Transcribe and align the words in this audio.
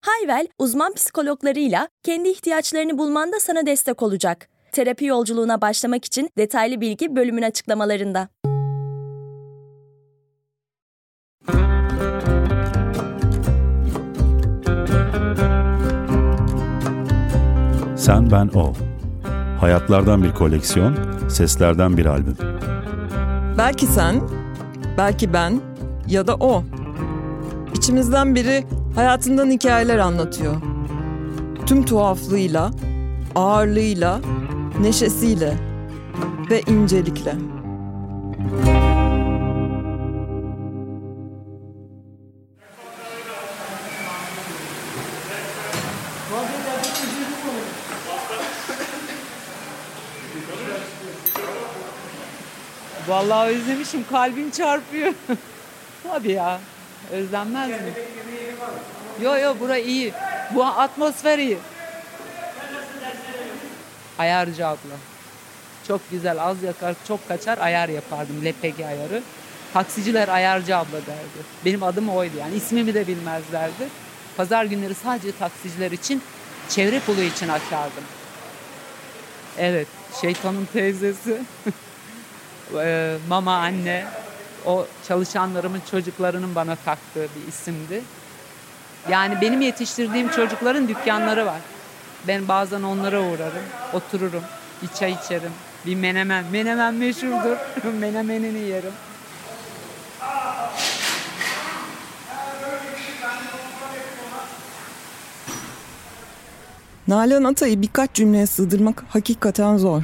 Hayvel, 0.00 0.46
uzman 0.58 0.94
psikologlarıyla 0.94 1.88
kendi 2.02 2.28
ihtiyaçlarını 2.28 2.98
bulmanda 2.98 3.40
sana 3.40 3.66
destek 3.66 4.02
olacak. 4.02 4.48
Terapi 4.72 5.04
yolculuğuna 5.04 5.60
başlamak 5.60 6.04
için 6.04 6.30
detaylı 6.38 6.80
bilgi 6.80 7.16
bölümün 7.16 7.42
açıklamalarında. 7.42 8.28
Sen 17.96 18.30
Ben 18.30 18.50
O. 18.54 18.72
Hayatlardan 19.60 20.24
bir 20.24 20.34
koleksiyon, 20.34 20.96
seslerden 21.28 21.96
bir 21.96 22.06
albüm. 22.06 22.36
Belki 23.58 23.86
sen, 23.86 24.20
belki 24.98 25.32
ben 25.32 25.60
ya 26.08 26.26
da 26.26 26.34
o. 26.36 26.64
İçimizden 27.74 28.34
biri 28.34 28.64
hayatından 29.00 29.50
hikayeler 29.50 29.98
anlatıyor. 29.98 30.56
Tüm 31.66 31.84
tuhaflığıyla, 31.84 32.70
ağırlığıyla, 33.34 34.20
neşesiyle 34.80 35.54
ve 36.50 36.62
incelikle. 36.62 37.34
Vallahi 53.08 53.48
özlemişim. 53.48 54.04
Kalbim 54.10 54.50
çarpıyor. 54.50 55.12
Tabii 56.02 56.32
ya. 56.32 56.60
Özlenmez 57.12 57.68
mi? 57.68 57.76
Yo 59.22 59.38
yo 59.38 59.54
bura 59.60 59.78
iyi. 59.78 60.12
Bu 60.54 60.64
atmosfer 60.64 61.38
iyi. 61.38 61.58
Ayarcı 64.18 64.66
abla. 64.66 64.96
Çok 65.88 66.10
güzel 66.10 66.42
az 66.42 66.62
yakar 66.62 66.94
çok 67.08 67.28
kaçar 67.28 67.58
ayar 67.58 67.88
yapardım 67.88 68.44
LPG 68.44 68.80
ayarı. 68.80 69.22
Taksiciler 69.72 70.28
ayarcı 70.28 70.76
abla 70.76 70.92
derdi. 71.06 71.46
Benim 71.64 71.82
adım 71.82 72.08
oydu 72.08 72.32
yani 72.38 72.54
ismimi 72.54 72.94
de 72.94 73.06
bilmezlerdi. 73.06 73.88
Pazar 74.36 74.64
günleri 74.64 74.94
sadece 74.94 75.32
taksiciler 75.38 75.90
için 75.90 76.22
çevre 76.68 77.00
pulu 77.00 77.20
için 77.20 77.48
açardım. 77.48 78.04
Evet 79.58 79.88
şeytanın 80.20 80.68
teyzesi. 80.72 81.42
Ee, 82.78 83.16
mama 83.28 83.56
anne 83.56 84.06
o 84.66 84.86
çalışanlarımın 85.08 85.82
çocuklarının 85.90 86.54
bana 86.54 86.76
taktığı 86.76 87.22
bir 87.22 87.48
isimdi. 87.48 88.02
Yani 89.08 89.40
benim 89.40 89.60
yetiştirdiğim 89.60 90.28
çocukların 90.28 90.88
dükkanları 90.88 91.46
var. 91.46 91.60
Ben 92.28 92.48
bazen 92.48 92.82
onlara 92.82 93.20
uğrarım, 93.20 93.64
otururum, 93.92 94.42
bir 94.82 94.88
çay 94.88 95.12
içerim. 95.12 95.52
Bir 95.86 95.94
menemen, 95.94 96.44
menemen 96.52 96.94
meşhurdur. 96.94 97.56
Menemenini 98.00 98.58
yerim. 98.58 98.92
Nalan 107.08 107.44
Atay'ı 107.44 107.82
birkaç 107.82 108.14
cümleye 108.14 108.46
sığdırmak 108.46 109.04
hakikaten 109.08 109.76
zor. 109.76 110.02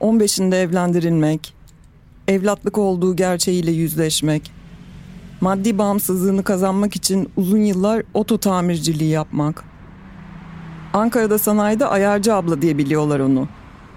15'inde 0.00 0.56
evlendirilmek, 0.56 1.54
evlatlık 2.28 2.78
olduğu 2.78 3.16
gerçeğiyle 3.16 3.70
yüzleşmek, 3.70 4.52
maddi 5.40 5.78
bağımsızlığını 5.78 6.44
kazanmak 6.44 6.96
için 6.96 7.28
uzun 7.36 7.58
yıllar 7.58 8.02
oto 8.14 8.38
tamirciliği 8.38 9.10
yapmak. 9.10 9.64
Ankara'da 10.92 11.38
sanayide 11.38 11.86
ayarcı 11.86 12.34
abla 12.34 12.62
diye 12.62 12.78
biliyorlar 12.78 13.20
onu 13.20 13.48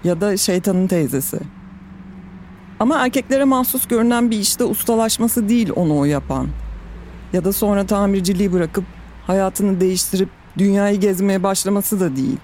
ya 0.04 0.20
da 0.20 0.36
şeytanın 0.36 0.86
teyzesi. 0.86 1.40
Ama 2.80 3.04
erkeklere 3.04 3.44
mahsus 3.44 3.86
görünen 3.86 4.30
bir 4.30 4.38
işte 4.38 4.64
ustalaşması 4.64 5.48
değil 5.48 5.70
onu 5.76 5.98
o 5.98 6.04
yapan. 6.04 6.48
Ya 7.32 7.44
da 7.44 7.52
sonra 7.52 7.86
tamirciliği 7.86 8.52
bırakıp 8.52 8.84
hayatını 9.26 9.80
değiştirip 9.80 10.28
dünyayı 10.58 11.00
gezmeye 11.00 11.42
başlaması 11.42 12.00
da 12.00 12.16
değil. 12.16 12.38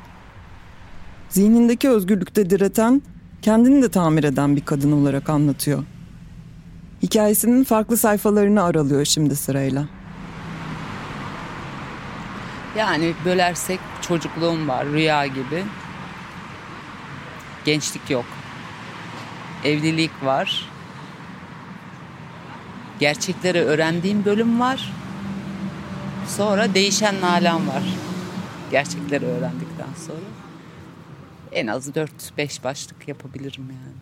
Zihnindeki 1.28 1.88
özgürlükte 1.88 2.50
direten 2.50 3.02
kendini 3.42 3.82
de 3.82 3.88
tamir 3.88 4.24
eden 4.24 4.56
bir 4.56 4.60
kadın 4.60 4.92
olarak 4.92 5.30
anlatıyor. 5.30 5.82
Hikayesinin 7.02 7.64
farklı 7.64 7.96
sayfalarını 7.96 8.62
aralıyor 8.62 9.04
şimdi 9.04 9.36
sırayla. 9.36 9.88
Yani 12.78 13.14
bölersek 13.24 13.80
çocukluğum 14.02 14.68
var 14.68 14.86
rüya 14.86 15.26
gibi. 15.26 15.64
Gençlik 17.64 18.10
yok. 18.10 18.24
Evlilik 19.64 20.24
var. 20.24 20.68
Gerçekleri 22.98 23.60
öğrendiğim 23.60 24.24
bölüm 24.24 24.60
var. 24.60 24.92
Sonra 26.28 26.74
değişen 26.74 27.20
nalan 27.20 27.68
var. 27.68 27.82
Gerçekleri 28.70 29.24
öğrendikten 29.24 29.94
sonra 30.06 30.26
en 31.52 31.66
az 31.66 31.88
4-5 31.88 32.64
başlık 32.64 33.08
yapabilirim 33.08 33.64
yani. 33.70 33.96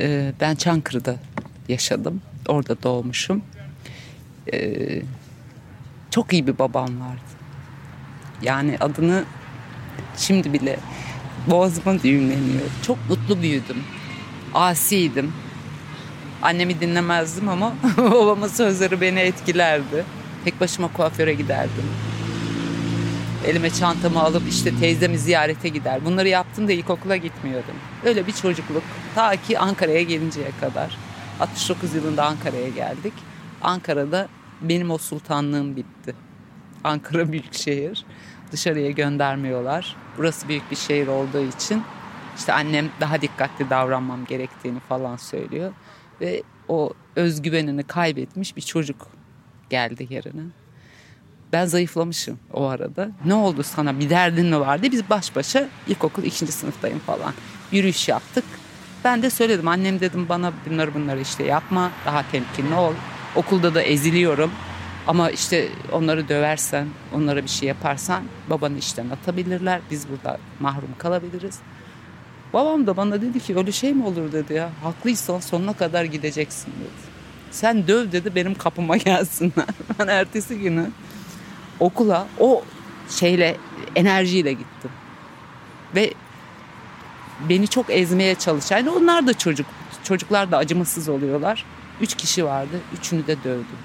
Ee, 0.00 0.32
ben 0.40 0.54
Çankırı'da 0.54 1.16
yaşadım. 1.68 2.22
Orada 2.48 2.82
doğmuşum. 2.82 3.42
Ee, 4.52 5.02
çok 6.10 6.32
iyi 6.32 6.46
bir 6.46 6.58
babam 6.58 7.00
vardı. 7.00 7.20
Yani 8.42 8.76
adını 8.80 9.24
şimdi 10.16 10.52
bile 10.52 10.78
boğazıma 11.46 12.02
düğümleniyor. 12.02 12.66
Çok 12.86 12.98
mutlu 13.08 13.42
büyüdüm. 13.42 13.82
Asiydim. 14.54 15.32
Annemi 16.42 16.80
dinlemezdim 16.80 17.48
ama 17.48 17.74
babamın 17.96 18.48
sözleri 18.48 19.00
beni 19.00 19.20
etkilerdi. 19.20 20.04
Tek 20.44 20.60
başıma 20.60 20.92
kuaföre 20.92 21.34
giderdim. 21.34 21.84
Elime 23.46 23.70
çantamı 23.70 24.22
alıp 24.22 24.42
işte 24.48 24.78
teyzemi 24.80 25.18
ziyarete 25.18 25.68
gider. 25.68 26.04
Bunları 26.04 26.28
yaptım 26.28 26.68
da 26.68 26.72
ilkokula 26.72 27.16
gitmiyordum. 27.16 27.74
Öyle 28.04 28.26
bir 28.26 28.32
çocukluk. 28.32 28.82
Ta 29.14 29.36
ki 29.36 29.58
Ankara'ya 29.58 30.02
gelinceye 30.02 30.50
kadar. 30.60 30.96
69 31.40 31.94
yılında 31.94 32.24
Ankara'ya 32.24 32.68
geldik. 32.68 33.12
Ankara'da 33.62 34.28
benim 34.60 34.90
o 34.90 34.98
sultanlığım 34.98 35.76
bitti. 35.76 36.14
Ankara 36.84 37.32
büyük 37.32 37.54
şehir. 37.54 38.04
Dışarıya 38.52 38.90
göndermiyorlar. 38.90 39.96
Burası 40.18 40.48
büyük 40.48 40.70
bir 40.70 40.76
şehir 40.76 41.06
olduğu 41.06 41.44
için 41.56 41.82
işte 42.36 42.52
annem 42.52 42.90
daha 43.00 43.20
dikkatli 43.20 43.70
davranmam 43.70 44.24
gerektiğini 44.24 44.80
falan 44.80 45.16
söylüyor. 45.16 45.72
Ve 46.20 46.42
o 46.68 46.92
özgüvenini 47.16 47.82
kaybetmiş 47.82 48.56
bir 48.56 48.62
çocuk 48.62 49.08
geldi 49.70 50.06
yerine. 50.10 50.42
Ben 51.52 51.66
zayıflamışım 51.66 52.38
o 52.52 52.64
arada. 52.64 53.10
Ne 53.24 53.34
oldu 53.34 53.62
sana 53.62 54.00
bir 54.00 54.10
derdin 54.10 54.46
mi 54.46 54.60
vardı? 54.60 54.86
Biz 54.92 55.10
baş 55.10 55.36
başa 55.36 55.68
ilkokul 55.88 56.22
ikinci 56.22 56.52
sınıftayım 56.52 56.98
falan. 56.98 57.34
Yürüyüş 57.72 58.08
yaptık. 58.08 58.44
Ben 59.04 59.22
de 59.22 59.30
söyledim 59.30 59.68
annem 59.68 60.00
dedim 60.00 60.26
bana 60.28 60.52
bunları 60.70 60.94
bunları 60.94 61.20
işte 61.20 61.44
yapma. 61.44 61.90
Daha 62.06 62.30
temkinli 62.30 62.74
ol. 62.74 62.92
Okulda 63.36 63.74
da 63.74 63.82
eziliyorum. 63.82 64.50
Ama 65.06 65.30
işte 65.30 65.68
onları 65.92 66.28
döversen, 66.28 66.88
onlara 67.14 67.42
bir 67.42 67.48
şey 67.48 67.68
yaparsan 67.68 68.22
babanı 68.50 68.78
işten 68.78 69.10
atabilirler. 69.10 69.80
Biz 69.90 70.08
burada 70.08 70.38
mahrum 70.60 70.88
kalabiliriz. 70.98 71.58
Babam 72.52 72.86
da 72.86 72.96
bana 72.96 73.22
dedi 73.22 73.40
ki 73.40 73.56
öyle 73.56 73.72
şey 73.72 73.94
mi 73.94 74.06
olur 74.06 74.32
dedi 74.32 74.52
ya. 74.54 74.70
Haklıysan 74.82 75.40
sonuna 75.40 75.72
kadar 75.72 76.04
gideceksin 76.04 76.72
dedi. 76.80 77.14
Sen 77.50 77.88
döv 77.88 78.12
dedi 78.12 78.34
benim 78.34 78.54
kapıma 78.54 78.96
gelsinler. 79.06 79.66
Ben 79.98 80.06
ertesi 80.06 80.58
günü 80.58 80.90
okula 81.80 82.26
o 82.40 82.64
şeyle 83.08 83.56
enerjiyle 83.96 84.52
gittim. 84.52 84.90
Ve 85.94 86.14
beni 87.40 87.68
çok 87.68 87.90
ezmeye 87.90 88.34
çalışan 88.34 88.76
yani 88.76 88.90
onlar 88.90 89.26
da 89.26 89.38
çocuk 89.38 89.66
çocuklar 90.04 90.50
da 90.50 90.56
acımasız 90.56 91.08
oluyorlar. 91.08 91.64
Üç 92.00 92.16
kişi 92.16 92.44
vardı. 92.44 92.80
Üçünü 92.98 93.26
de 93.26 93.36
dövdüm. 93.44 93.78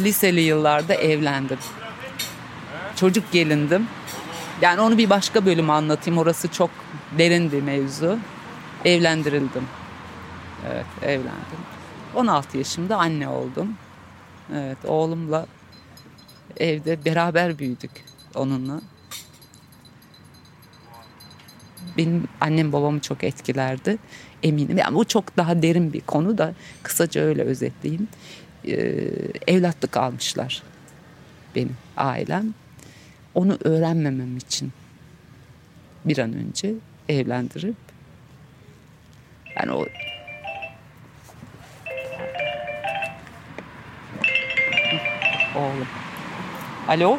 Liseli 0.00 0.40
yıllarda 0.40 0.94
evlendim. 0.94 1.58
Çocuk 2.96 3.32
gelindim. 3.32 3.86
Yani 4.60 4.80
onu 4.80 4.98
bir 4.98 5.10
başka 5.10 5.46
bölüm 5.46 5.70
anlatayım. 5.70 6.18
Orası 6.18 6.48
çok 6.48 6.70
derin 7.18 7.52
bir 7.52 7.62
mevzu. 7.62 8.18
Evlendirildim. 8.84 9.64
Evet 10.72 10.86
evlendim. 11.02 11.58
16 12.14 12.58
yaşımda 12.58 12.96
anne 12.96 13.28
oldum. 13.28 13.74
Evet 14.54 14.78
oğlumla 14.84 15.46
evde 16.56 17.04
beraber 17.04 17.58
büyüdük 17.58 17.90
onunla. 18.34 18.80
Benim 21.96 22.24
annem 22.40 22.72
babamı 22.72 23.00
çok 23.00 23.24
etkilerdi 23.24 23.98
eminim. 24.42 24.78
Yani 24.78 24.94
bu 24.94 25.04
çok 25.04 25.36
daha 25.36 25.62
derin 25.62 25.92
bir 25.92 26.00
konu 26.00 26.38
da 26.38 26.54
kısaca 26.82 27.20
öyle 27.20 27.42
özetleyeyim. 27.42 28.08
Ee, 28.68 29.08
evlatlık 29.46 29.96
almışlar 29.96 30.62
benim 31.54 31.76
ailem. 31.96 32.54
Onu 33.34 33.58
öğrenmemem 33.64 34.36
için 34.36 34.72
bir 36.04 36.18
an 36.18 36.32
önce 36.32 36.74
evlendirip 37.08 37.76
yani 39.56 39.72
o 39.72 39.86
oğlum. 45.56 45.88
Alo? 46.88 47.18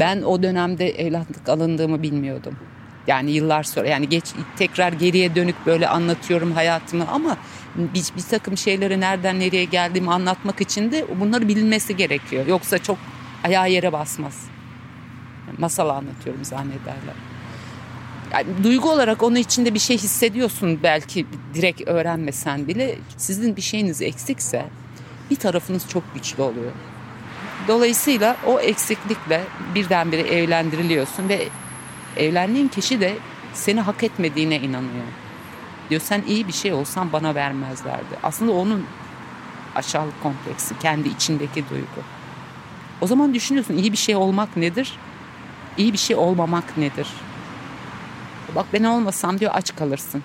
Ben 0.06 0.22
o 0.22 0.42
dönemde 0.42 0.88
evlatlık 0.88 1.48
alındığımı 1.48 2.02
bilmiyordum. 2.02 2.56
Yani 3.06 3.30
yıllar 3.30 3.62
sonra 3.62 3.88
yani 3.88 4.08
geç 4.08 4.24
tekrar 4.56 4.92
geriye 4.92 5.34
dönük 5.34 5.66
böyle 5.66 5.88
anlatıyorum 5.88 6.52
hayatımı 6.52 7.08
ama 7.08 7.36
bir, 7.74 8.04
bir 8.16 8.22
takım 8.22 8.56
şeyleri 8.56 9.00
nereden 9.00 9.40
nereye 9.40 9.64
geldiğimi 9.64 10.12
anlatmak 10.12 10.60
için 10.60 10.92
de 10.92 11.06
bunları 11.20 11.48
bilinmesi 11.48 11.96
gerekiyor. 11.96 12.46
Yoksa 12.46 12.78
çok 12.78 12.98
ayağı 13.44 13.70
yere 13.70 13.92
basmaz. 13.92 14.44
Yani 15.48 15.58
masal 15.58 15.88
anlatıyorum 15.88 16.44
zannederler. 16.44 17.14
Yani 18.32 18.46
duygu 18.64 18.90
olarak 18.90 19.22
onun 19.22 19.36
içinde 19.36 19.74
bir 19.74 19.78
şey 19.78 19.98
hissediyorsun 19.98 20.80
belki 20.82 21.26
direkt 21.54 21.88
öğrenmesen 21.88 22.68
bile. 22.68 22.98
Sizin 23.16 23.56
bir 23.56 23.62
şeyiniz 23.62 24.02
eksikse 24.02 24.66
bir 25.30 25.36
tarafınız 25.36 25.88
çok 25.88 26.14
güçlü 26.14 26.42
oluyor. 26.42 26.72
Dolayısıyla 27.68 28.36
o 28.46 28.60
eksiklikle 28.60 29.44
birdenbire 29.74 30.20
evlendiriliyorsun 30.20 31.28
ve 31.28 31.48
evlendiğin 32.16 32.68
kişi 32.68 33.00
de 33.00 33.16
seni 33.54 33.80
hak 33.80 34.02
etmediğine 34.02 34.58
inanıyor. 34.58 35.04
Diyor 35.90 36.00
sen 36.00 36.22
iyi 36.28 36.48
bir 36.48 36.52
şey 36.52 36.72
olsan 36.72 37.12
bana 37.12 37.34
vermezlerdi. 37.34 38.16
Aslında 38.22 38.52
onun 38.52 38.86
aşağılık 39.74 40.22
kompleksi, 40.22 40.78
kendi 40.78 41.08
içindeki 41.08 41.68
duygu. 41.70 42.00
O 43.00 43.06
zaman 43.06 43.34
düşünüyorsun 43.34 43.76
iyi 43.76 43.92
bir 43.92 43.96
şey 43.96 44.16
olmak 44.16 44.56
nedir? 44.56 44.92
İyi 45.78 45.92
bir 45.92 45.98
şey 45.98 46.16
olmamak 46.16 46.76
nedir? 46.76 47.08
Bak 48.54 48.66
ben 48.72 48.84
olmasam 48.84 49.40
diyor 49.40 49.52
aç 49.54 49.76
kalırsın. 49.76 50.22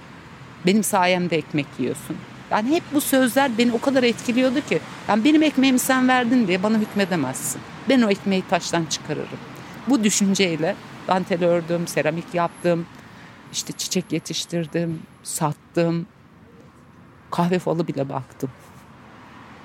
Benim 0.65 0.83
sayemde 0.83 1.37
ekmek 1.37 1.67
yiyorsun. 1.79 2.17
Yani 2.51 2.75
hep 2.75 2.83
bu 2.93 3.01
sözler 3.01 3.57
beni 3.57 3.73
o 3.73 3.81
kadar 3.81 4.03
etkiliyordu 4.03 4.61
ki. 4.61 4.79
Yani 5.09 5.23
benim 5.23 5.43
ekmeğimi 5.43 5.79
sen 5.79 6.07
verdin 6.07 6.47
diye 6.47 6.63
bana 6.63 6.77
hükmedemezsin. 6.77 7.61
Ben 7.89 8.01
o 8.01 8.09
ekmeği 8.09 8.43
taştan 8.49 8.85
çıkarırım. 8.85 9.39
Bu 9.87 10.03
düşünceyle 10.03 10.75
dantel 11.07 11.45
ördüm, 11.45 11.87
seramik 11.87 12.33
yaptım, 12.33 12.85
işte 13.53 13.73
çiçek 13.73 14.11
yetiştirdim, 14.11 15.01
sattım, 15.23 16.07
kahve 17.31 17.59
falı 17.59 17.87
bile 17.87 18.09
baktım. 18.09 18.51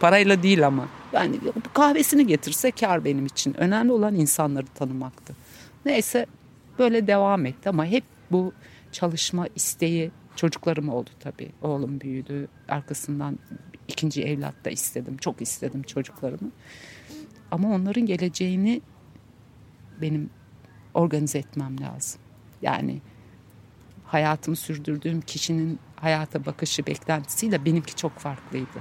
Parayla 0.00 0.42
değil 0.42 0.66
ama. 0.66 0.88
Yani 1.12 1.36
kahvesini 1.74 2.26
getirse 2.26 2.70
kar 2.70 3.04
benim 3.04 3.26
için. 3.26 3.54
Önemli 3.60 3.92
olan 3.92 4.14
insanları 4.14 4.66
tanımaktı. 4.66 5.36
Neyse 5.84 6.26
böyle 6.78 7.06
devam 7.06 7.46
etti 7.46 7.68
ama 7.68 7.86
hep 7.86 8.04
bu 8.30 8.52
çalışma 8.92 9.46
isteği 9.54 10.10
çocuklarım 10.36 10.88
oldu 10.88 11.10
tabii. 11.20 11.52
Oğlum 11.62 12.00
büyüdü. 12.00 12.48
Arkasından 12.68 13.38
ikinci 13.88 14.22
evlat 14.22 14.64
da 14.64 14.70
istedim. 14.70 15.16
Çok 15.16 15.42
istedim 15.42 15.82
çocuklarımı. 15.82 16.50
Ama 17.50 17.74
onların 17.74 18.06
geleceğini 18.06 18.80
benim 20.02 20.30
organize 20.94 21.38
etmem 21.38 21.80
lazım. 21.80 22.20
Yani 22.62 23.00
hayatımı 24.06 24.56
sürdürdüğüm 24.56 25.20
kişinin 25.20 25.78
hayata 25.96 26.46
bakışı 26.46 26.86
beklentisiyle 26.86 27.64
benimki 27.64 27.96
çok 27.96 28.18
farklıydı. 28.18 28.80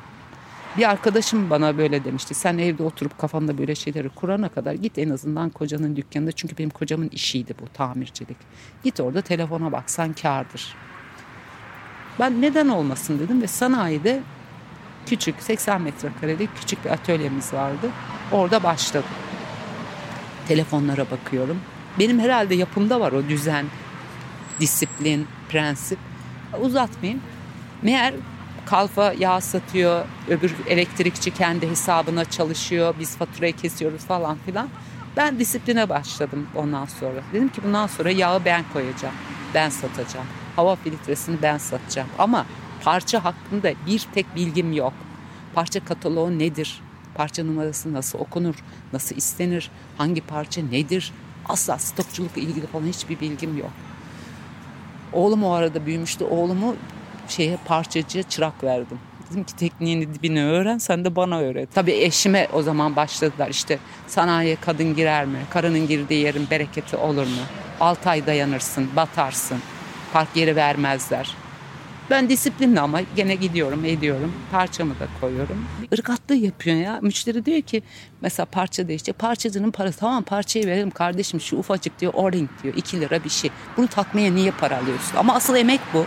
Bir 0.78 0.90
arkadaşım 0.90 1.50
bana 1.50 1.78
böyle 1.78 2.06
demişti. 2.06 2.34
Sen 2.34 2.58
evde 2.58 2.84
oturup 2.84 3.18
kafanda 3.18 3.58
böyle 3.58 3.76
şeyleri 3.76 4.10
kurana 4.10 4.50
kadar 4.50 4.74
git 4.74 4.98
en 4.98 5.10
azından 5.10 5.50
kocanın 5.50 5.96
dükkanında. 5.96 6.32
Çünkü 6.32 6.58
benim 6.58 6.70
kocamın 6.70 7.10
işiydi 7.10 7.54
bu 7.62 7.68
tamircilik. 7.74 8.38
Git 8.84 9.00
orada 9.00 9.22
telefona 9.22 9.72
baksan 9.72 10.14
kardır. 10.14 10.76
Ben 12.20 12.42
neden 12.42 12.68
olmasın 12.68 13.20
dedim 13.20 13.42
ve 13.42 13.48
sanayide 13.48 14.22
küçük 15.06 15.44
80 15.44 15.82
metrekarelik 15.82 16.50
küçük 16.56 16.86
bir 16.86 16.90
atölyemiz 16.90 17.54
vardı. 17.54 17.90
Orada 18.32 18.64
başladım. 18.64 19.10
Telefonlara 20.48 21.12
bakıyorum. 21.12 21.62
Benim 22.00 22.20
herhalde 22.20 22.56
yapımda 22.56 23.00
var 23.00 23.12
o 23.12 23.30
düzen, 23.30 23.66
disiplin, 24.60 25.28
prensip. 25.50 26.00
Uzatmayayım. 26.62 27.22
Meğer 27.82 28.14
kalfa 28.66 29.14
yağ 29.14 29.42
satıyor, 29.42 30.06
öbür 30.30 30.56
elektrikçi 30.68 31.34
kendi 31.34 31.70
hesabına 31.70 32.26
çalışıyor, 32.26 32.96
biz 33.00 33.18
faturayı 33.18 33.56
kesiyoruz 33.56 34.02
falan 34.02 34.38
filan. 34.46 34.70
Ben 35.18 35.40
disipline 35.40 35.90
başladım 35.90 36.48
ondan 36.56 36.86
sonra. 36.86 37.22
Dedim 37.34 37.50
ki 37.50 37.62
bundan 37.64 37.88
sonra 37.88 38.12
yağı 38.12 38.46
ben 38.46 38.64
koyacağım, 38.74 39.16
ben 39.54 39.70
satacağım. 39.70 40.26
Hava 40.60 40.76
filtresini 40.76 41.42
ben 41.42 41.58
satacağım. 41.58 42.08
Ama 42.18 42.46
parça 42.84 43.26
hakkında 43.26 43.74
bir 43.88 44.00
tek 44.14 44.36
bilgim 44.36 44.74
yok. 44.74 44.94
Parça 45.56 45.86
kataloğu 45.86 46.40
nedir? 46.40 46.82
Parça 47.16 47.44
numarası 47.44 47.94
nasıl 47.94 48.20
okunur? 48.20 48.56
Nasıl 48.94 49.16
istenir? 49.16 49.72
Hangi 49.98 50.22
parça 50.22 50.62
nedir? 50.62 51.14
Asla 51.46 51.78
stokçulukla 51.78 52.42
ilgili 52.42 52.68
falan 52.68 52.86
hiçbir 52.86 53.20
bilgim 53.20 53.58
yok. 53.58 53.72
Oğlum 55.14 55.44
o 55.44 55.52
arada 55.52 55.86
büyümüştü. 55.86 56.24
Oğlumu 56.24 56.76
şeye 57.28 57.58
parçacıya 57.66 58.24
çırak 58.24 58.64
verdim. 58.64 59.00
Dedim 59.32 59.44
ki 59.44 59.56
tekniğini 59.56 60.14
dibini 60.14 60.46
öğren 60.46 60.78
sen 60.78 61.06
de 61.06 61.16
bana 61.16 61.40
öğret. 61.40 61.74
Tabii 61.74 61.92
eşime 61.92 62.48
o 62.54 62.62
zaman 62.62 62.96
başladılar 62.96 63.50
işte 63.50 63.80
sanayiye 64.08 64.56
kadın 64.56 64.96
girer 64.96 65.26
mi? 65.26 65.40
Karının 65.50 65.88
girdiği 65.88 66.24
yerin 66.24 66.48
bereketi 66.52 66.98
olur 66.98 67.24
mu? 67.24 67.44
6 67.80 68.10
ay 68.10 68.26
dayanırsın, 68.26 68.90
batarsın. 68.96 69.60
Park 70.14 70.28
yeri 70.36 70.56
vermezler. 70.56 71.36
Ben 72.10 72.30
disiplinli 72.30 72.80
ama 72.80 73.02
gene 73.16 73.36
gidiyorum, 73.36 73.86
ediyorum. 73.86 74.34
Parçamı 74.52 75.00
da 75.00 75.08
koyuyorum. 75.22 75.66
Irgatlığı 75.92 76.36
yapıyor 76.36 76.76
ya. 76.76 77.00
Müşteri 77.02 77.46
diyor 77.46 77.62
ki 77.62 77.84
mesela 78.22 78.46
parça 78.46 78.88
değişecek. 78.88 79.20
Parçacının 79.20 79.72
parası 79.72 80.00
tamam 80.00 80.24
parçayı 80.24 80.68
verelim 80.68 80.92
kardeşim 80.92 81.42
şu 81.42 81.58
ufacık 81.58 82.00
diyor 82.00 82.14
o-ring 82.16 82.50
diyor 82.64 82.74
2 82.76 83.02
lira 83.02 83.24
bir 83.24 83.30
şey. 83.30 83.52
Bunu 83.78 83.88
takmaya 83.88 84.32
niye 84.32 84.52
para 84.52 84.78
alıyorsun? 84.78 85.18
Ama 85.18 85.36
asıl 85.36 85.56
emek 85.56 85.80
bu. 85.94 86.06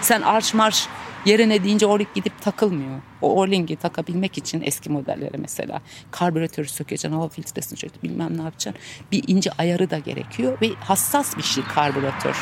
Sen 0.00 0.22
arş 0.22 0.54
marş 0.54 0.88
yerine 1.24 1.64
deyince 1.64 1.86
o 1.86 1.98
gidip 1.98 2.42
takılmıyor. 2.42 3.00
O 3.22 3.34
Orling'i 3.36 3.76
takabilmek 3.76 4.38
için 4.38 4.62
eski 4.64 4.90
modellere 4.90 5.36
mesela 5.38 5.82
karbüratörü 6.10 6.68
sökeceksin, 6.68 7.12
hava 7.12 7.28
filtresini 7.28 7.78
sökeceksin, 7.78 8.10
bilmem 8.10 8.38
ne 8.38 8.42
yapacaksın. 8.42 8.82
Bir 9.12 9.24
ince 9.26 9.50
ayarı 9.58 9.90
da 9.90 9.98
gerekiyor 9.98 10.58
ve 10.62 10.68
hassas 10.80 11.36
bir 11.36 11.42
şey 11.42 11.64
karbüratör. 11.64 12.36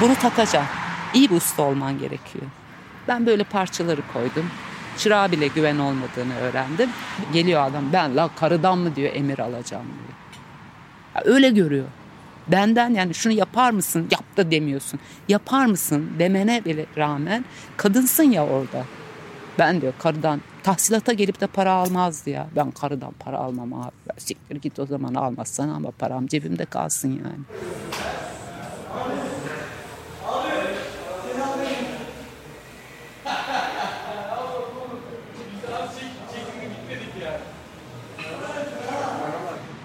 Bunu 0.00 0.14
takacaksın. 0.14 0.70
İyi 1.14 1.30
bir 1.30 1.36
usta 1.36 1.62
olman 1.62 1.98
gerekiyor. 1.98 2.44
Ben 3.08 3.26
böyle 3.26 3.44
parçaları 3.44 4.00
koydum. 4.12 4.50
Çırağa 4.98 5.32
bile 5.32 5.46
güven 5.46 5.78
olmadığını 5.78 6.38
öğrendim. 6.40 6.90
Geliyor 7.32 7.62
adam 7.62 7.84
ben 7.92 8.16
la 8.16 8.30
karıdan 8.36 8.78
mı 8.78 8.96
diyor 8.96 9.14
emir 9.14 9.38
alacağım 9.38 9.86
diyor. 9.86 10.18
Ya 11.14 11.32
öyle 11.34 11.50
görüyor. 11.50 11.84
Benden 12.48 12.94
yani 12.94 13.14
şunu 13.14 13.32
yapar 13.32 13.70
mısın 13.70 14.06
yap 14.10 14.36
da 14.36 14.50
demiyorsun. 14.50 15.00
Yapar 15.28 15.66
mısın 15.66 16.10
demene 16.18 16.64
bile 16.64 16.86
rağmen 16.96 17.44
kadınsın 17.76 18.30
ya 18.30 18.46
orada. 18.46 18.84
Ben 19.58 19.80
diyor 19.80 19.92
karıdan 19.98 20.40
tahsilata 20.62 21.12
gelip 21.12 21.40
de 21.40 21.46
para 21.46 21.72
almazdı 21.72 22.30
ya. 22.30 22.46
Ben 22.56 22.70
karıdan 22.70 23.12
para 23.18 23.38
almam 23.38 23.72
abi. 23.72 23.90
Siktir 24.18 24.56
git 24.56 24.78
o 24.78 24.86
zaman 24.86 25.14
almazsan 25.14 25.68
ama 25.68 25.90
param 25.90 26.26
cebimde 26.26 26.64
kalsın 26.64 27.08
yani. 27.08 27.44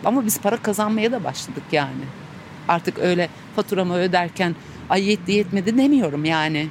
Ama 0.06 0.26
biz 0.26 0.42
para 0.42 0.58
kazanmaya 0.58 1.12
da 1.12 1.24
başladık 1.24 1.64
yani. 1.72 2.06
Artık 2.70 3.00
öyle 3.00 3.30
faturamı 3.56 3.96
öderken 3.96 4.56
ay 4.90 5.10
yetti 5.10 5.32
yetmedi 5.32 5.78
demiyorum 5.78 6.26
yani. 6.26 6.68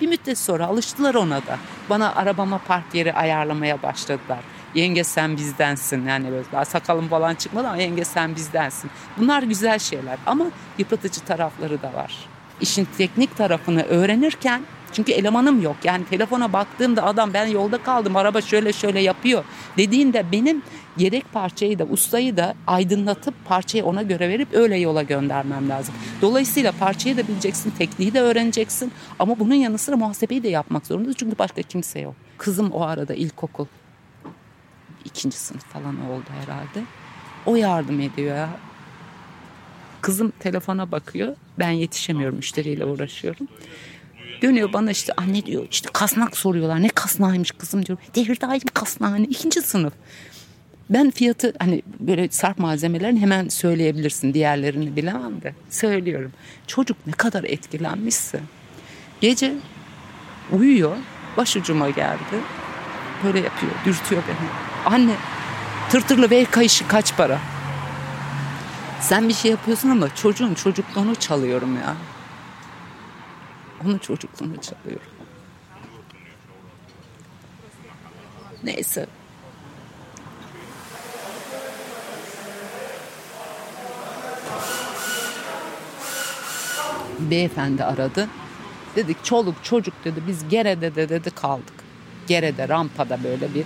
Bir 0.00 0.06
müddet 0.06 0.38
sonra 0.38 0.66
alıştılar 0.66 1.14
ona 1.14 1.36
da. 1.36 1.58
Bana 1.90 2.14
arabama 2.14 2.58
park 2.58 2.94
yeri 2.94 3.12
ayarlamaya 3.12 3.82
başladılar. 3.82 4.38
Yenge 4.74 5.04
sen 5.04 5.36
bizdensin 5.36 6.06
yani 6.06 6.30
böyle 6.30 6.44
daha 6.52 6.64
sakalım 6.64 7.08
falan 7.08 7.34
çıkmadı 7.34 7.68
ama 7.68 7.76
yenge 7.76 8.04
sen 8.04 8.36
bizdensin. 8.36 8.90
Bunlar 9.18 9.42
güzel 9.42 9.78
şeyler 9.78 10.18
ama 10.26 10.44
yıpratıcı 10.78 11.20
tarafları 11.20 11.82
da 11.82 11.94
var. 11.94 12.14
İşin 12.60 12.88
teknik 12.98 13.36
tarafını 13.36 13.82
öğrenirken 13.82 14.62
çünkü 14.92 15.12
elemanım 15.12 15.62
yok. 15.62 15.76
Yani 15.84 16.04
telefona 16.04 16.52
baktığımda 16.52 17.02
adam 17.02 17.34
ben 17.34 17.46
yolda 17.46 17.82
kaldım 17.82 18.16
araba 18.16 18.40
şöyle 18.40 18.72
şöyle 18.72 19.00
yapıyor 19.00 19.44
dediğinde 19.76 20.32
benim 20.32 20.62
yedek 20.98 21.32
parçayı 21.32 21.78
da 21.78 21.84
ustayı 21.84 22.36
da 22.36 22.54
aydınlatıp 22.66 23.34
parçayı 23.44 23.84
ona 23.84 24.02
göre 24.02 24.28
verip 24.28 24.48
öyle 24.54 24.76
yola 24.76 25.02
göndermem 25.02 25.68
lazım. 25.68 25.94
Dolayısıyla 26.22 26.72
parçayı 26.72 27.16
da 27.16 27.28
bileceksin, 27.28 27.70
tekniği 27.70 28.14
de 28.14 28.20
öğreneceksin 28.20 28.92
ama 29.18 29.38
bunun 29.38 29.54
yanı 29.54 29.78
sıra 29.78 29.96
muhasebeyi 29.96 30.42
de 30.42 30.48
yapmak 30.48 30.86
zorundasın 30.86 31.16
çünkü 31.18 31.38
başka 31.38 31.62
kimse 31.62 32.00
yok. 32.00 32.14
Kızım 32.38 32.70
o 32.70 32.82
arada 32.82 33.14
ilkokul 33.14 33.66
ikinci 35.04 35.36
sınıf 35.36 35.64
falan 35.64 36.10
oldu 36.10 36.26
herhalde. 36.40 36.84
O 37.46 37.56
yardım 37.56 38.00
ediyor 38.00 38.36
ya. 38.36 38.48
Kızım 40.00 40.32
telefona 40.40 40.92
bakıyor. 40.92 41.36
Ben 41.58 41.70
yetişemiyorum 41.70 42.36
müşteriyle 42.36 42.84
uğraşıyorum. 42.84 43.48
Dönüyor 44.42 44.72
bana 44.72 44.90
işte 44.90 45.12
anne 45.16 45.46
diyor 45.46 45.66
işte 45.70 45.90
kasnak 45.92 46.36
soruyorlar. 46.36 46.82
Ne 46.82 46.88
kasnağıymış 46.88 47.50
kızım 47.50 47.86
diyorum. 47.86 48.04
Dehirdağ 48.14 48.58
kasnağı 48.74 49.10
hani 49.10 49.26
ikinci 49.26 49.62
sınıf. 49.62 49.92
Ben 50.90 51.10
fiyatı 51.10 51.52
hani 51.58 51.82
böyle 52.00 52.28
sarp 52.28 52.58
malzemelerin 52.58 53.16
hemen 53.16 53.48
söyleyebilirsin. 53.48 54.34
Diğerlerini 54.34 54.96
bilemem 54.96 55.42
de 55.42 55.54
söylüyorum. 55.70 56.32
Çocuk 56.66 57.06
ne 57.06 57.12
kadar 57.12 57.44
etkilenmişse. 57.44 58.40
Gece 59.20 59.54
uyuyor. 60.52 60.96
Başucuma 61.36 61.90
geldi. 61.90 62.40
Böyle 63.24 63.40
yapıyor. 63.40 63.72
Dürtüyor 63.84 64.22
beni. 64.28 64.48
Anne 64.94 65.14
tırtırlı 65.90 66.30
ve 66.30 66.44
kayışı 66.44 66.88
kaç 66.88 67.16
para? 67.16 67.38
Sen 69.00 69.28
bir 69.28 69.34
şey 69.34 69.50
yapıyorsun 69.50 69.90
ama 69.90 70.14
çocuğun 70.14 70.54
çocukluğunu 70.54 71.14
çalıyorum 71.14 71.76
ya. 71.76 71.96
Onun 73.84 73.98
çocukluğunu 73.98 74.56
çalıyorum. 74.60 75.08
Neyse. 78.64 79.06
Beyefendi 87.18 87.84
aradı. 87.84 88.28
Dedik 88.96 89.24
çoluk 89.24 89.64
çocuk 89.64 89.94
dedi 90.04 90.22
biz 90.26 90.48
Gere'de 90.48 90.94
de 90.94 91.08
dedi 91.08 91.30
kaldık. 91.30 91.74
Gere'de 92.26 92.68
rampada 92.68 93.24
böyle 93.24 93.54
bir 93.54 93.64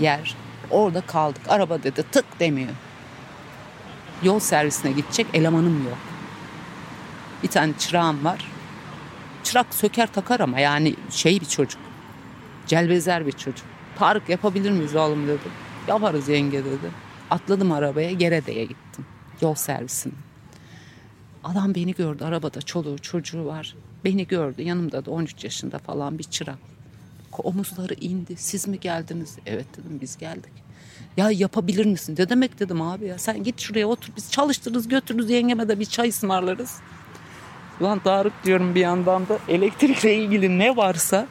yer. 0.00 0.36
Orada 0.70 1.00
kaldık. 1.00 1.42
Araba 1.48 1.82
dedi 1.82 2.04
tık 2.12 2.40
demiyor. 2.40 2.70
Yol 4.22 4.38
servisine 4.38 4.92
gidecek 4.92 5.26
elemanım 5.34 5.84
yok. 5.84 5.98
Bir 7.42 7.48
tane 7.48 7.72
çırağım 7.78 8.24
var. 8.24 8.50
Çırak 9.44 9.74
söker 9.74 10.12
takar 10.12 10.40
ama 10.40 10.60
yani 10.60 10.94
şey 11.10 11.40
bir 11.40 11.46
çocuk. 11.46 11.80
Celbezer 12.66 13.26
bir 13.26 13.32
çocuk. 13.32 13.66
Tarık 13.98 14.28
yapabilir 14.28 14.70
miyiz 14.70 14.96
oğlum 14.96 15.28
dedi. 15.28 15.48
Yaparız 15.88 16.28
yenge 16.28 16.64
dedi. 16.64 16.90
Atladım 17.30 17.72
arabaya 17.72 18.12
Gerede'ye 18.12 18.64
gittim. 18.64 19.06
Yol 19.40 19.54
servisine. 19.54 20.12
Adam 21.44 21.74
beni 21.74 21.94
gördü 21.94 22.24
arabada 22.24 22.62
çoluğu 22.62 22.98
çocuğu 22.98 23.44
var. 23.44 23.74
Beni 24.04 24.26
gördü 24.26 24.62
yanımda 24.62 25.04
da 25.04 25.10
13 25.10 25.44
yaşında 25.44 25.78
falan 25.78 26.18
bir 26.18 26.24
çırak. 26.24 26.58
Omuzları 27.38 27.94
indi. 27.94 28.36
Siz 28.36 28.68
mi 28.68 28.80
geldiniz? 28.80 29.36
Evet 29.46 29.66
dedim 29.72 29.98
biz 30.00 30.16
geldik. 30.16 30.52
Ya 31.16 31.30
yapabilir 31.30 31.86
misin? 31.86 32.14
Ne 32.18 32.28
demek 32.28 32.60
dedim 32.60 32.82
abi 32.82 33.06
ya. 33.06 33.18
Sen 33.18 33.42
git 33.42 33.60
şuraya 33.60 33.88
otur 33.88 34.12
biz 34.16 34.30
çalıştırırız 34.30 34.88
götürürüz 34.88 35.30
yengeme 35.30 35.68
de 35.68 35.80
bir 35.80 35.84
çay 35.84 36.08
ısmarlarız. 36.08 36.76
Ulan 37.80 37.98
Tarık 37.98 38.32
diyorum 38.44 38.74
bir 38.74 38.80
yandan 38.80 39.28
da 39.28 39.38
elektrikle 39.48 40.14
ilgili 40.14 40.58
ne 40.58 40.76
varsa 40.76 41.26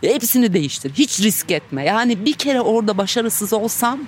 hepsini 0.00 0.52
değiştir. 0.52 0.92
Hiç 0.92 1.20
risk 1.20 1.50
etme. 1.50 1.84
Yani 1.84 2.24
bir 2.24 2.32
kere 2.32 2.60
orada 2.60 2.98
başarısız 2.98 3.52
olsam 3.52 4.00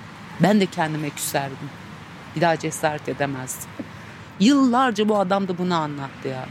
ben 0.43 0.61
de 0.61 0.65
kendime 0.65 1.09
küserdim. 1.09 1.69
Bir 2.35 2.41
daha 2.41 2.59
cesaret 2.59 3.09
edemezdim. 3.09 3.69
Yıllarca 4.39 5.09
bu 5.09 5.19
adam 5.19 5.47
da 5.47 5.57
bunu 5.57 5.75
anlattı 5.75 6.27
ya. 6.27 6.45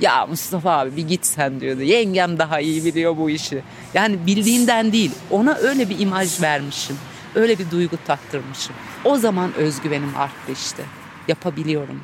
Ya 0.00 0.26
Mustafa 0.26 0.78
abi 0.78 0.96
bir 0.96 1.08
git 1.08 1.26
sen 1.26 1.60
diyordu. 1.60 1.82
Yengem 1.82 2.38
daha 2.38 2.60
iyi 2.60 2.84
biliyor 2.84 3.16
bu 3.16 3.30
işi. 3.30 3.62
Yani 3.94 4.26
bildiğinden 4.26 4.92
değil. 4.92 5.12
Ona 5.30 5.54
öyle 5.54 5.88
bir 5.88 5.98
imaj 5.98 6.42
vermişim. 6.42 6.96
Öyle 7.34 7.58
bir 7.58 7.70
duygu 7.70 7.96
tattırmışım. 8.06 8.76
O 9.04 9.16
zaman 9.16 9.54
özgüvenim 9.54 10.16
arttı 10.16 10.52
işte. 10.52 10.82
Yapabiliyorum. 11.28 12.00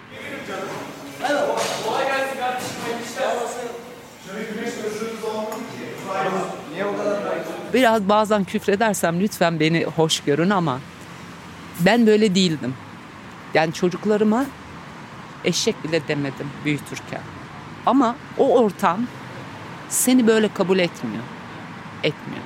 Biraz 7.75 8.09
bazen 8.09 8.45
küfredersem 8.45 9.21
lütfen 9.21 9.61
beni 9.61 9.85
hoş 9.85 10.21
görün 10.21 10.51
ama 10.51 10.81
ben 11.81 12.07
böyle 12.07 12.35
değildim. 12.35 12.75
Yani 13.55 13.73
çocuklarıma 13.73 14.47
eşek 15.45 15.85
bile 15.85 16.09
demedim 16.09 16.51
büyütürken. 16.65 17.21
Ama 17.87 18.17
o 18.39 18.59
ortam 18.59 19.01
seni 19.89 20.27
böyle 20.27 20.55
kabul 20.55 20.79
etmiyor. 20.79 21.23
Etmiyor. 22.03 22.43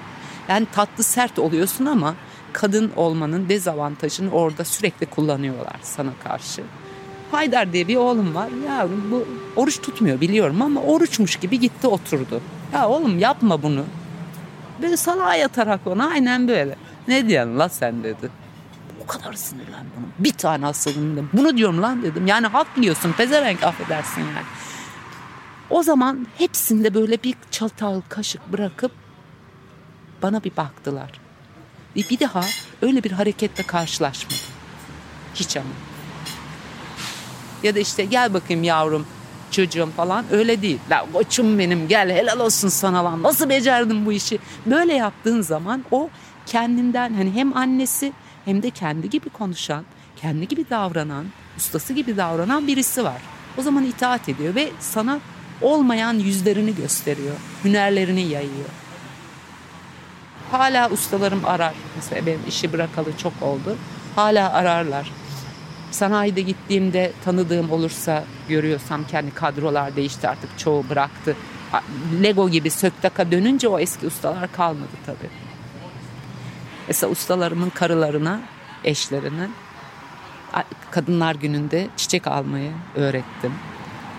Yani 0.48 0.66
tatlı 0.72 1.04
sert 1.04 1.38
oluyorsun 1.38 1.86
ama 1.86 2.14
kadın 2.52 2.92
olmanın 2.96 3.48
dezavantajını 3.48 4.30
orada 4.30 4.64
sürekli 4.64 5.06
kullanıyorlar 5.06 5.76
sana 5.82 6.10
karşı. 6.24 6.62
Haydar 7.30 7.72
diye 7.72 7.88
bir 7.88 7.96
oğlum 7.96 8.34
var. 8.34 8.48
Ya 8.68 8.88
bu 9.10 9.26
oruç 9.56 9.80
tutmuyor 9.80 10.20
biliyorum 10.20 10.62
ama 10.62 10.80
oruçmuş 10.80 11.36
gibi 11.36 11.60
gitti 11.60 11.86
oturdu. 11.86 12.40
Ya 12.72 12.88
oğlum 12.88 13.18
yapma 13.18 13.62
bunu. 13.62 13.84
Böyle 14.82 14.96
salağa 14.96 15.34
yatarak 15.34 15.80
ona 15.86 16.08
aynen 16.08 16.48
böyle. 16.48 16.76
Ne 17.08 17.28
diyorsun 17.28 17.58
la 17.58 17.68
sen 17.68 18.04
dedi. 18.04 18.30
O 19.06 19.08
kadar 19.08 19.32
sinirlendim. 19.32 20.12
Bir 20.18 20.32
tane 20.32 20.66
asıldım. 20.66 21.30
Bunu 21.32 21.56
diyorum 21.56 21.82
lan 21.82 22.02
dedim. 22.02 22.26
Yani 22.26 22.46
hak 22.46 22.66
yiyorsun 22.76 23.12
pezevenk 23.12 23.62
affedersin 23.62 24.20
yani. 24.20 24.46
O 25.70 25.82
zaman 25.82 26.26
hepsinde 26.38 26.94
böyle 26.94 27.22
bir 27.22 27.34
çatal 27.50 28.00
kaşık 28.08 28.52
bırakıp 28.52 28.92
bana 30.22 30.44
bir 30.44 30.56
baktılar. 30.56 31.12
Ve 31.96 32.00
bir 32.10 32.20
daha 32.20 32.40
öyle 32.82 33.04
bir 33.04 33.10
hareketle 33.10 33.62
karşılaşmadım. 33.62 34.36
Hiç 35.34 35.56
ama. 35.56 35.66
Ya 37.62 37.74
da 37.74 37.78
işte 37.78 38.04
gel 38.04 38.34
bakayım 38.34 38.64
yavrum 38.64 39.06
çocuğum 39.50 39.88
falan 39.96 40.24
öyle 40.30 40.62
değil. 40.62 40.78
La 40.90 41.06
koçum 41.12 41.58
benim 41.58 41.88
gel 41.88 42.10
helal 42.10 42.40
olsun 42.40 42.68
sana 42.68 43.04
lan 43.04 43.22
nasıl 43.22 43.48
becerdin 43.48 44.06
bu 44.06 44.12
işi. 44.12 44.38
Böyle 44.66 44.94
yaptığın 44.94 45.40
zaman 45.40 45.84
o 45.90 46.10
kendinden 46.46 47.14
hani 47.14 47.32
hem 47.32 47.56
annesi 47.56 48.12
hem 48.46 48.62
de 48.62 48.70
kendi 48.70 49.10
gibi 49.10 49.28
konuşan, 49.28 49.84
kendi 50.16 50.48
gibi 50.48 50.70
davranan, 50.70 51.26
ustası 51.56 51.92
gibi 51.92 52.16
davranan 52.16 52.66
birisi 52.66 53.04
var. 53.04 53.22
O 53.58 53.62
zaman 53.62 53.84
itaat 53.84 54.28
ediyor 54.28 54.54
ve 54.54 54.70
sana 54.80 55.20
olmayan 55.62 56.14
yüzlerini 56.14 56.74
gösteriyor. 56.74 57.36
Hünerlerini 57.64 58.20
yayıyor. 58.20 58.68
Hala 60.50 60.90
ustalarım 60.90 61.44
arar. 61.44 61.74
Mesela 61.96 62.26
benim 62.26 62.40
işi 62.48 62.72
bırakalı 62.72 63.16
çok 63.16 63.42
oldu. 63.42 63.76
Hala 64.16 64.52
ararlar. 64.52 65.12
Sanayide 65.90 66.40
gittiğimde 66.40 67.12
tanıdığım 67.24 67.70
olursa 67.70 68.24
görüyorsam 68.48 69.06
kendi 69.06 69.34
kadrolar 69.34 69.96
değişti 69.96 70.28
artık 70.28 70.58
çoğu 70.58 70.88
bıraktı. 70.90 71.36
Lego 72.22 72.48
gibi 72.48 72.70
söktaka 72.70 73.32
dönünce 73.32 73.68
o 73.68 73.78
eski 73.78 74.06
ustalar 74.06 74.52
kalmadı 74.52 74.90
tabii. 75.06 75.45
Mesela 76.88 77.10
ustalarımın 77.10 77.70
karılarına, 77.70 78.40
eşlerine 78.84 79.48
kadınlar 80.90 81.34
gününde 81.34 81.88
çiçek 81.96 82.26
almayı 82.26 82.72
öğrettim. 82.94 83.52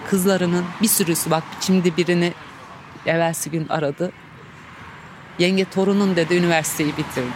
Kızlarının 0.09 0.65
bir 0.81 0.87
sürüsü 0.87 1.31
bak 1.31 1.43
şimdi 1.61 1.97
birini 1.97 2.33
evvelsi 3.05 3.51
gün 3.51 3.67
aradı. 3.67 4.11
Yenge 5.39 5.65
torunun 5.65 6.15
dedi 6.15 6.35
üniversiteyi 6.35 6.97
bitirdi. 6.97 7.27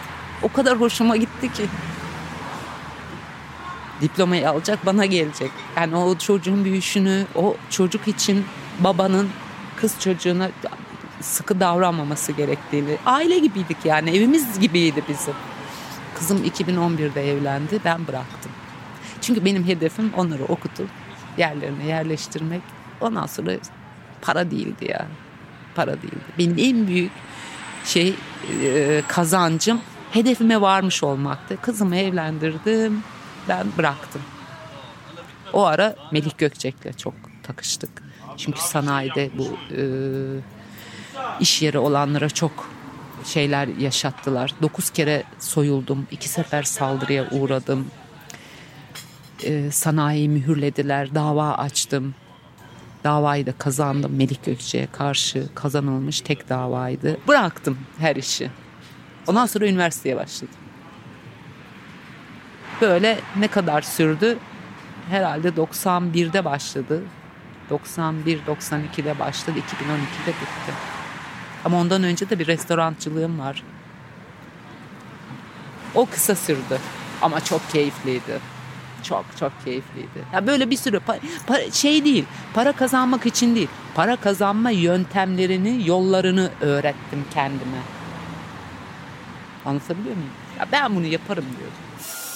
O 0.42 0.52
kadar 0.52 0.80
hoşuma 0.80 1.16
gitti 1.16 1.52
ki. 1.52 1.66
Diplomayı 4.00 4.50
alacak 4.50 4.86
bana 4.86 5.06
gelecek. 5.06 5.50
Yani 5.76 5.96
o 5.96 6.18
çocuğun 6.18 6.64
büyüşünü, 6.64 7.26
o 7.34 7.56
çocuk 7.70 8.08
için 8.08 8.44
babanın 8.80 9.30
kız 9.76 10.00
çocuğuna 10.00 10.50
sıkı 11.22 11.60
davranmaması 11.60 12.32
gerektiğini. 12.32 12.96
Aile 13.06 13.38
gibiydik 13.38 13.76
yani 13.84 14.10
evimiz 14.16 14.60
gibiydi 14.60 15.02
bizim. 15.08 15.34
Kızım 16.14 16.44
2011'de 16.44 17.30
evlendi 17.30 17.80
ben 17.84 18.06
bıraktım. 18.06 18.52
Çünkü 19.20 19.44
benim 19.44 19.66
hedefim 19.66 20.12
onları 20.16 20.44
okutup 20.44 20.88
yerlerine 21.38 21.86
yerleştirmek. 21.86 22.62
Ondan 23.00 23.26
sonra 23.26 23.52
para 24.22 24.50
değildi 24.50 24.84
ya. 24.90 25.06
para 25.74 26.02
değildi. 26.02 26.24
Benim 26.38 26.56
en 26.58 26.86
büyük 26.86 27.12
şey 27.84 28.14
e, 28.62 29.02
kazancım 29.08 29.80
hedefime 30.10 30.60
varmış 30.60 31.02
olmaktı. 31.02 31.58
Kızımı 31.62 31.96
evlendirdim. 31.96 33.02
Ben 33.48 33.66
bıraktım. 33.78 34.22
O 35.52 35.64
ara 35.64 35.96
Melih 36.12 36.30
Gökçek'le 36.38 36.98
çok 36.98 37.14
takıştık. 37.42 38.02
Çünkü 38.36 38.60
sanayide 38.60 39.30
bu 39.38 39.56
e, 39.70 39.82
iş 41.40 41.62
yeri 41.62 41.78
olanlara 41.78 42.28
çok 42.28 42.70
şeyler 43.24 43.66
yaşattılar. 43.66 44.54
Dokuz 44.62 44.90
kere 44.90 45.22
soyuldum. 45.38 46.06
iki 46.10 46.28
sefer 46.28 46.62
saldırıya 46.62 47.30
uğradım. 47.30 47.86
E, 49.44 49.70
sanayiyi 49.70 50.28
mühürlediler. 50.28 51.14
Dava 51.14 51.54
açtım. 51.54 52.14
Davayı 53.04 53.46
da 53.46 53.52
kazandım. 53.52 54.16
Melik 54.16 54.44
Gökçe'ye 54.44 54.86
karşı 54.92 55.48
kazanılmış 55.54 56.20
tek 56.20 56.48
davaydı. 56.48 57.18
Bıraktım 57.28 57.78
her 57.98 58.16
işi. 58.16 58.50
Ondan 59.26 59.46
sonra 59.46 59.66
üniversiteye 59.66 60.16
başladım. 60.16 60.54
Böyle 62.80 63.18
ne 63.36 63.48
kadar 63.48 63.82
sürdü? 63.82 64.38
Herhalde 65.10 65.48
91'de 65.48 66.44
başladı. 66.44 67.02
91-92'de 67.70 69.18
başladı. 69.18 69.58
2012'de 69.58 70.30
bitti. 70.30 70.72
Ama 71.64 71.80
ondan 71.80 72.02
önce 72.02 72.30
de 72.30 72.38
bir 72.38 72.46
restorancılığım 72.46 73.38
var. 73.38 73.62
O 75.94 76.06
kısa 76.06 76.34
sürdü. 76.34 76.78
Ama 77.22 77.44
çok 77.44 77.70
keyifliydi. 77.70 78.40
Çok 79.02 79.24
çok 79.40 79.52
keyifliydi. 79.64 80.24
Ya 80.32 80.46
böyle 80.46 80.70
bir 80.70 80.76
sürü 80.76 80.96
pa- 80.96 81.20
pa- 81.48 81.72
şey 81.72 82.04
değil. 82.04 82.24
Para 82.54 82.72
kazanmak 82.72 83.26
için 83.26 83.54
değil. 83.54 83.68
Para 83.94 84.16
kazanma 84.16 84.70
yöntemlerini, 84.70 85.88
yollarını 85.88 86.50
öğrettim 86.60 87.24
kendime. 87.34 87.78
Anlatabiliyor 89.66 90.16
muyum? 90.16 90.30
Ya 90.58 90.66
ben 90.72 90.96
bunu 90.96 91.06
yaparım 91.06 91.44
diyordum. 91.58 91.76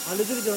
Hallederiz 0.09 0.49
onu 0.49 0.57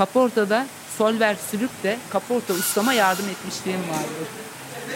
Kaportada 0.00 0.66
solver 0.98 1.36
sürüp 1.50 1.82
de 1.82 1.98
kaporta 2.10 2.54
ustama 2.54 2.92
yardım 2.92 3.24
etmişliğim 3.28 3.80
vardır. 3.80 4.28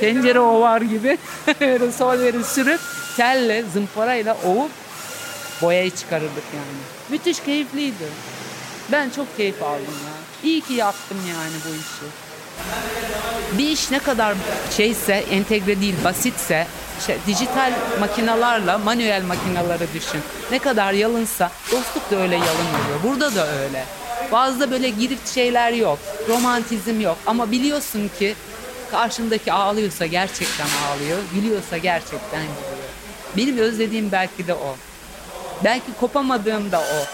Tencere 0.00 0.40
ovar 0.40 0.80
gibi 0.80 1.18
böyle 1.60 1.92
solveri 1.92 2.44
sürüp 2.44 2.80
telle 3.16 3.64
zımparayla 3.72 4.36
ovup 4.46 4.70
boyayı 5.62 5.90
çıkarırdık 5.90 6.44
yani. 6.54 6.78
Müthiş 7.08 7.40
keyifliydi. 7.40 8.04
Ben 8.92 9.10
çok 9.10 9.36
keyif 9.36 9.62
aldım 9.62 9.94
ya. 10.04 10.48
İyi 10.50 10.60
ki 10.60 10.72
yaptım 10.72 11.18
yani 11.28 11.54
bu 11.64 11.74
işi. 11.74 12.12
Bir 13.58 13.68
iş 13.68 13.90
ne 13.90 13.98
kadar 13.98 14.34
şeyse, 14.76 15.12
entegre 15.12 15.80
değil, 15.80 15.94
basitse, 16.04 16.66
işte 16.98 17.18
dijital 17.26 17.72
makinalarla 18.00 18.78
manuel 18.78 19.22
makinaları 19.22 19.86
düşün. 19.94 20.20
Ne 20.50 20.58
kadar 20.58 20.92
yalınsa 20.92 21.50
dostluk 21.72 22.10
da 22.10 22.16
öyle 22.16 22.34
yalın 22.34 22.46
oluyor. 22.48 23.02
Burada 23.02 23.34
da 23.34 23.46
öyle. 23.48 23.84
Bazı 24.32 24.70
böyle 24.70 24.88
girift 24.90 25.34
şeyler 25.34 25.72
yok. 25.72 25.98
Romantizm 26.28 27.00
yok. 27.00 27.16
Ama 27.26 27.50
biliyorsun 27.50 28.10
ki 28.18 28.34
karşındaki 28.90 29.52
ağlıyorsa 29.52 30.06
gerçekten 30.06 30.66
ağlıyor. 30.66 31.18
Gülüyorsa 31.34 31.78
gerçekten 31.78 32.42
gülüyor. 32.42 32.88
Benim 33.36 33.58
özlediğim 33.58 34.12
belki 34.12 34.46
de 34.46 34.54
o. 34.54 34.76
Belki 35.64 35.92
kopamadığım 36.00 36.72
da 36.72 36.80
o. 36.80 37.06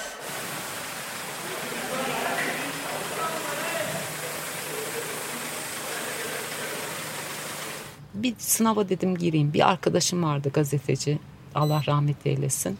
Bir 8.14 8.34
sınava 8.38 8.88
dedim 8.88 9.16
gireyim. 9.16 9.52
Bir 9.52 9.68
arkadaşım 9.70 10.22
vardı 10.22 10.50
gazeteci. 10.54 11.18
Allah 11.54 11.82
rahmet 11.86 12.26
eylesin. 12.26 12.78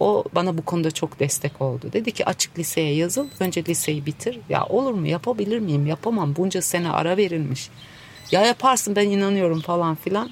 O 0.00 0.24
bana 0.34 0.58
bu 0.58 0.64
konuda 0.64 0.90
çok 0.90 1.20
destek 1.20 1.62
oldu. 1.62 1.90
Dedi 1.92 2.12
ki 2.12 2.26
açık 2.26 2.58
liseye 2.58 2.94
yazıl. 2.94 3.26
Önce 3.40 3.64
liseyi 3.64 4.06
bitir. 4.06 4.40
Ya 4.48 4.64
olur 4.64 4.94
mu 4.94 5.06
yapabilir 5.06 5.58
miyim? 5.58 5.86
Yapamam. 5.86 6.36
Bunca 6.36 6.62
sene 6.62 6.90
ara 6.90 7.16
verilmiş. 7.16 7.70
Ya 8.30 8.42
yaparsın 8.42 8.96
ben 8.96 9.10
inanıyorum 9.10 9.60
falan 9.60 9.94
filan. 9.94 10.30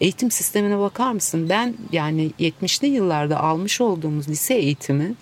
Eğitim 0.00 0.30
sistemine 0.30 0.78
bakar 0.78 1.12
mısın? 1.12 1.48
Ben 1.48 1.74
yani 1.92 2.30
70'li 2.40 2.86
yıllarda 2.86 3.40
almış 3.40 3.80
olduğumuz 3.80 4.28
lise 4.28 4.54
eğitimi 4.54 5.14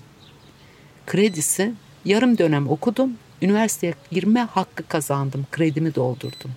kredisi 1.06 1.72
yarım 2.04 2.38
dönem 2.38 2.68
okudum. 2.68 3.12
Üniversiteye 3.42 3.94
girme 4.10 4.40
hakkı 4.40 4.88
kazandım. 4.88 5.46
Kredimi 5.50 5.94
doldurdum. 5.94 6.50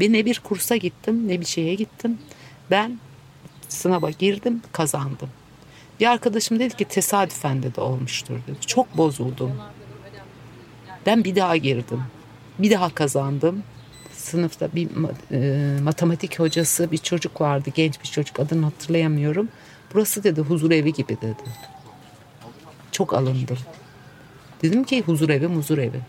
Bir 0.00 0.12
ne 0.12 0.24
bir 0.24 0.40
kursa 0.44 0.76
gittim 0.76 1.28
ne 1.28 1.40
bir 1.40 1.46
şeye 1.46 1.74
gittim. 1.74 2.18
Ben 2.70 2.98
sınava 3.68 4.10
girdim 4.10 4.62
kazandım. 4.72 5.28
Bir 6.00 6.06
arkadaşım 6.06 6.58
dedi 6.58 6.76
ki 6.76 6.84
tesadüfen 6.84 7.62
de 7.62 7.80
olmuştur 7.80 8.34
dedi. 8.46 8.60
Çok 8.66 8.96
bozuldum. 8.96 9.52
Ben 11.06 11.24
bir 11.24 11.36
daha 11.36 11.56
girdim. 11.56 12.02
Bir 12.58 12.70
daha 12.70 12.94
kazandım. 12.94 13.62
Sınıfta 14.12 14.68
bir 14.74 14.88
e, 15.32 15.80
matematik 15.80 16.38
hocası 16.38 16.92
bir 16.92 16.98
çocuk 16.98 17.40
vardı. 17.40 17.70
Genç 17.74 18.02
bir 18.02 18.08
çocuk 18.08 18.40
adını 18.40 18.64
hatırlayamıyorum. 18.64 19.48
Burası 19.94 20.24
dedi 20.24 20.40
huzur 20.40 20.70
evi 20.70 20.92
gibi 20.92 21.16
dedi. 21.20 21.50
Çok 22.92 23.14
alındım. 23.14 23.58
Dedim 24.62 24.84
ki 24.84 25.02
huzur 25.02 25.28
evi 25.28 25.46
huzur 25.46 25.78
evi. 25.78 26.00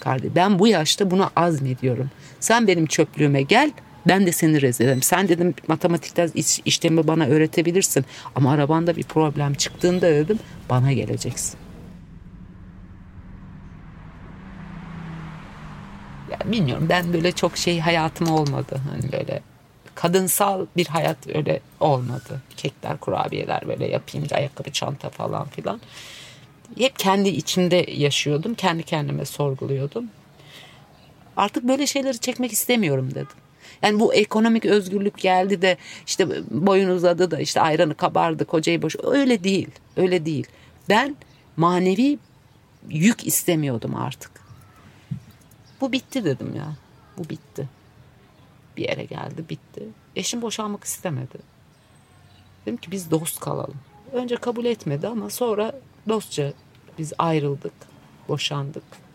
Kardeşim 0.00 0.32
ben 0.34 0.58
bu 0.58 0.68
yaşta 0.68 1.10
buna 1.10 1.30
azmediyorum. 1.36 2.10
Sen 2.40 2.66
benim 2.66 2.86
çöplüğüme 2.86 3.42
gel 3.42 3.72
ben 4.08 4.26
de 4.26 4.32
seni 4.32 4.62
rezil 4.62 4.84
ederim. 4.84 5.02
Sen 5.02 5.28
dedim 5.28 5.54
matematikten 5.68 6.30
iş, 6.34 6.60
işlemi 6.64 7.06
bana 7.06 7.26
öğretebilirsin. 7.26 8.04
Ama 8.34 8.52
arabanda 8.52 8.96
bir 8.96 9.02
problem 9.02 9.54
çıktığında 9.54 10.06
dedim 10.10 10.38
bana 10.70 10.92
geleceksin. 10.92 11.58
Ya 16.30 16.52
bilmiyorum 16.52 16.86
ben 16.88 17.12
böyle 17.12 17.32
çok 17.32 17.56
şey 17.56 17.80
hayatım 17.80 18.30
olmadı. 18.30 18.80
Hani 18.90 19.12
böyle 19.12 19.40
kadınsal 19.94 20.66
bir 20.76 20.86
hayat 20.86 21.16
öyle 21.34 21.60
olmadı. 21.80 22.42
Kekler, 22.56 22.96
kurabiyeler 22.96 23.68
böyle 23.68 23.86
yapayım, 23.86 24.26
ayakkabı, 24.32 24.72
çanta 24.72 25.10
falan 25.10 25.48
filan. 25.48 25.80
Hep 26.78 26.98
kendi 26.98 27.28
içimde 27.28 27.86
yaşıyordum. 27.88 28.54
Kendi 28.54 28.82
kendime 28.82 29.24
sorguluyordum. 29.24 30.10
Artık 31.36 31.64
böyle 31.64 31.86
şeyleri 31.86 32.18
çekmek 32.18 32.52
istemiyorum 32.52 33.10
dedim. 33.10 33.45
Yani 33.82 34.00
bu 34.00 34.14
ekonomik 34.14 34.64
özgürlük 34.64 35.18
geldi 35.18 35.62
de 35.62 35.76
işte 36.06 36.28
boyun 36.50 36.90
uzadı 36.90 37.30
da 37.30 37.40
işte 37.40 37.60
ayranı 37.60 37.94
kabardı 37.94 38.44
kocayı 38.44 38.82
boş. 38.82 38.96
Öyle 39.02 39.44
değil. 39.44 39.68
Öyle 39.96 40.26
değil. 40.26 40.46
Ben 40.88 41.16
manevi 41.56 42.18
yük 42.88 43.26
istemiyordum 43.26 43.96
artık. 43.96 44.30
Bu 45.80 45.92
bitti 45.92 46.24
dedim 46.24 46.56
ya. 46.56 46.76
Bu 47.18 47.28
bitti. 47.28 47.68
Bir 48.76 48.88
yere 48.88 49.04
geldi 49.04 49.44
bitti. 49.50 49.82
Eşim 50.16 50.42
boşanmak 50.42 50.84
istemedi. 50.84 51.38
Dedim 52.66 52.76
ki 52.76 52.90
biz 52.90 53.10
dost 53.10 53.40
kalalım. 53.40 53.76
Önce 54.12 54.36
kabul 54.36 54.64
etmedi 54.64 55.08
ama 55.08 55.30
sonra 55.30 55.80
dostça 56.08 56.52
biz 56.98 57.12
ayrıldık. 57.18 57.72
Boşandık. 58.28 59.05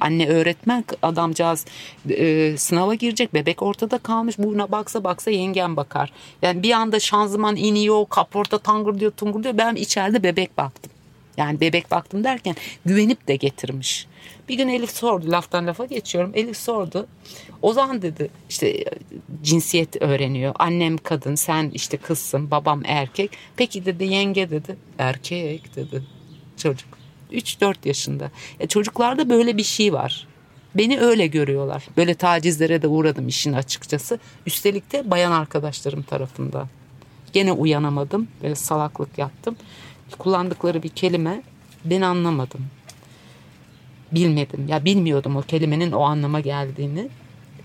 Anne 0.00 0.28
öğretmen 0.28 0.84
adamcağız 1.02 1.66
e, 2.10 2.56
sınava 2.56 2.94
girecek 2.94 3.34
bebek 3.34 3.62
ortada 3.62 3.98
kalmış 3.98 4.38
buna 4.38 4.72
baksa 4.72 5.04
baksa 5.04 5.30
yengen 5.30 5.76
bakar. 5.76 6.12
Yani 6.42 6.62
bir 6.62 6.72
anda 6.72 7.00
şanzıman 7.00 7.56
iniyor 7.56 8.06
kaporta 8.08 8.58
tangır 8.58 9.00
diyor 9.00 9.10
tungur 9.10 9.42
diyor 9.42 9.58
ben 9.58 9.74
içeride 9.74 10.22
bebek 10.22 10.58
baktım. 10.58 10.91
Yani 11.36 11.60
bebek 11.60 11.90
baktım 11.90 12.24
derken 12.24 12.56
güvenip 12.86 13.28
de 13.28 13.36
getirmiş. 13.36 14.06
Bir 14.48 14.56
gün 14.56 14.68
Elif 14.68 14.90
sordu 14.90 15.30
laftan 15.30 15.66
lafa 15.66 15.84
geçiyorum. 15.84 16.32
Elif 16.34 16.56
sordu. 16.56 17.06
O 17.62 17.72
zaman 17.72 18.02
dedi 18.02 18.30
işte 18.48 18.84
cinsiyet 19.42 20.02
öğreniyor. 20.02 20.54
Annem 20.58 20.98
kadın 20.98 21.34
sen 21.34 21.70
işte 21.74 21.96
kızsın 21.96 22.50
babam 22.50 22.82
erkek. 22.84 23.30
Peki 23.56 23.84
dedi 23.84 24.04
yenge 24.04 24.50
dedi. 24.50 24.76
Erkek 24.98 25.76
dedi 25.76 26.02
çocuk. 26.56 26.88
3-4 27.32 27.74
yaşında. 27.84 28.30
Ya 28.60 28.66
çocuklarda 28.68 29.30
böyle 29.30 29.56
bir 29.56 29.64
şey 29.64 29.92
var. 29.92 30.26
Beni 30.74 31.00
öyle 31.00 31.26
görüyorlar. 31.26 31.84
Böyle 31.96 32.14
tacizlere 32.14 32.82
de 32.82 32.88
uğradım 32.88 33.28
işin 33.28 33.52
açıkçası. 33.52 34.18
Üstelik 34.46 34.92
de 34.92 35.10
bayan 35.10 35.32
arkadaşlarım 35.32 36.02
tarafından. 36.02 36.68
Gene 37.32 37.52
uyanamadım. 37.52 38.28
Böyle 38.42 38.54
salaklık 38.54 39.18
yaptım. 39.18 39.56
Kullandıkları 40.18 40.82
bir 40.82 40.88
kelime 40.88 41.42
ben 41.84 42.00
anlamadım. 42.00 42.60
Bilmedim. 44.12 44.68
Ya 44.68 44.84
bilmiyordum 44.84 45.36
o 45.36 45.42
kelimenin 45.42 45.92
o 45.92 46.02
anlama 46.02 46.40
geldiğini. 46.40 47.08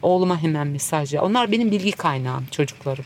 Oğluma 0.02 0.42
hemen 0.42 0.68
mesaj 0.68 1.14
ya. 1.14 1.22
Onlar 1.22 1.52
benim 1.52 1.72
bilgi 1.72 1.92
kaynağım 1.92 2.46
çocuklarım. 2.52 3.06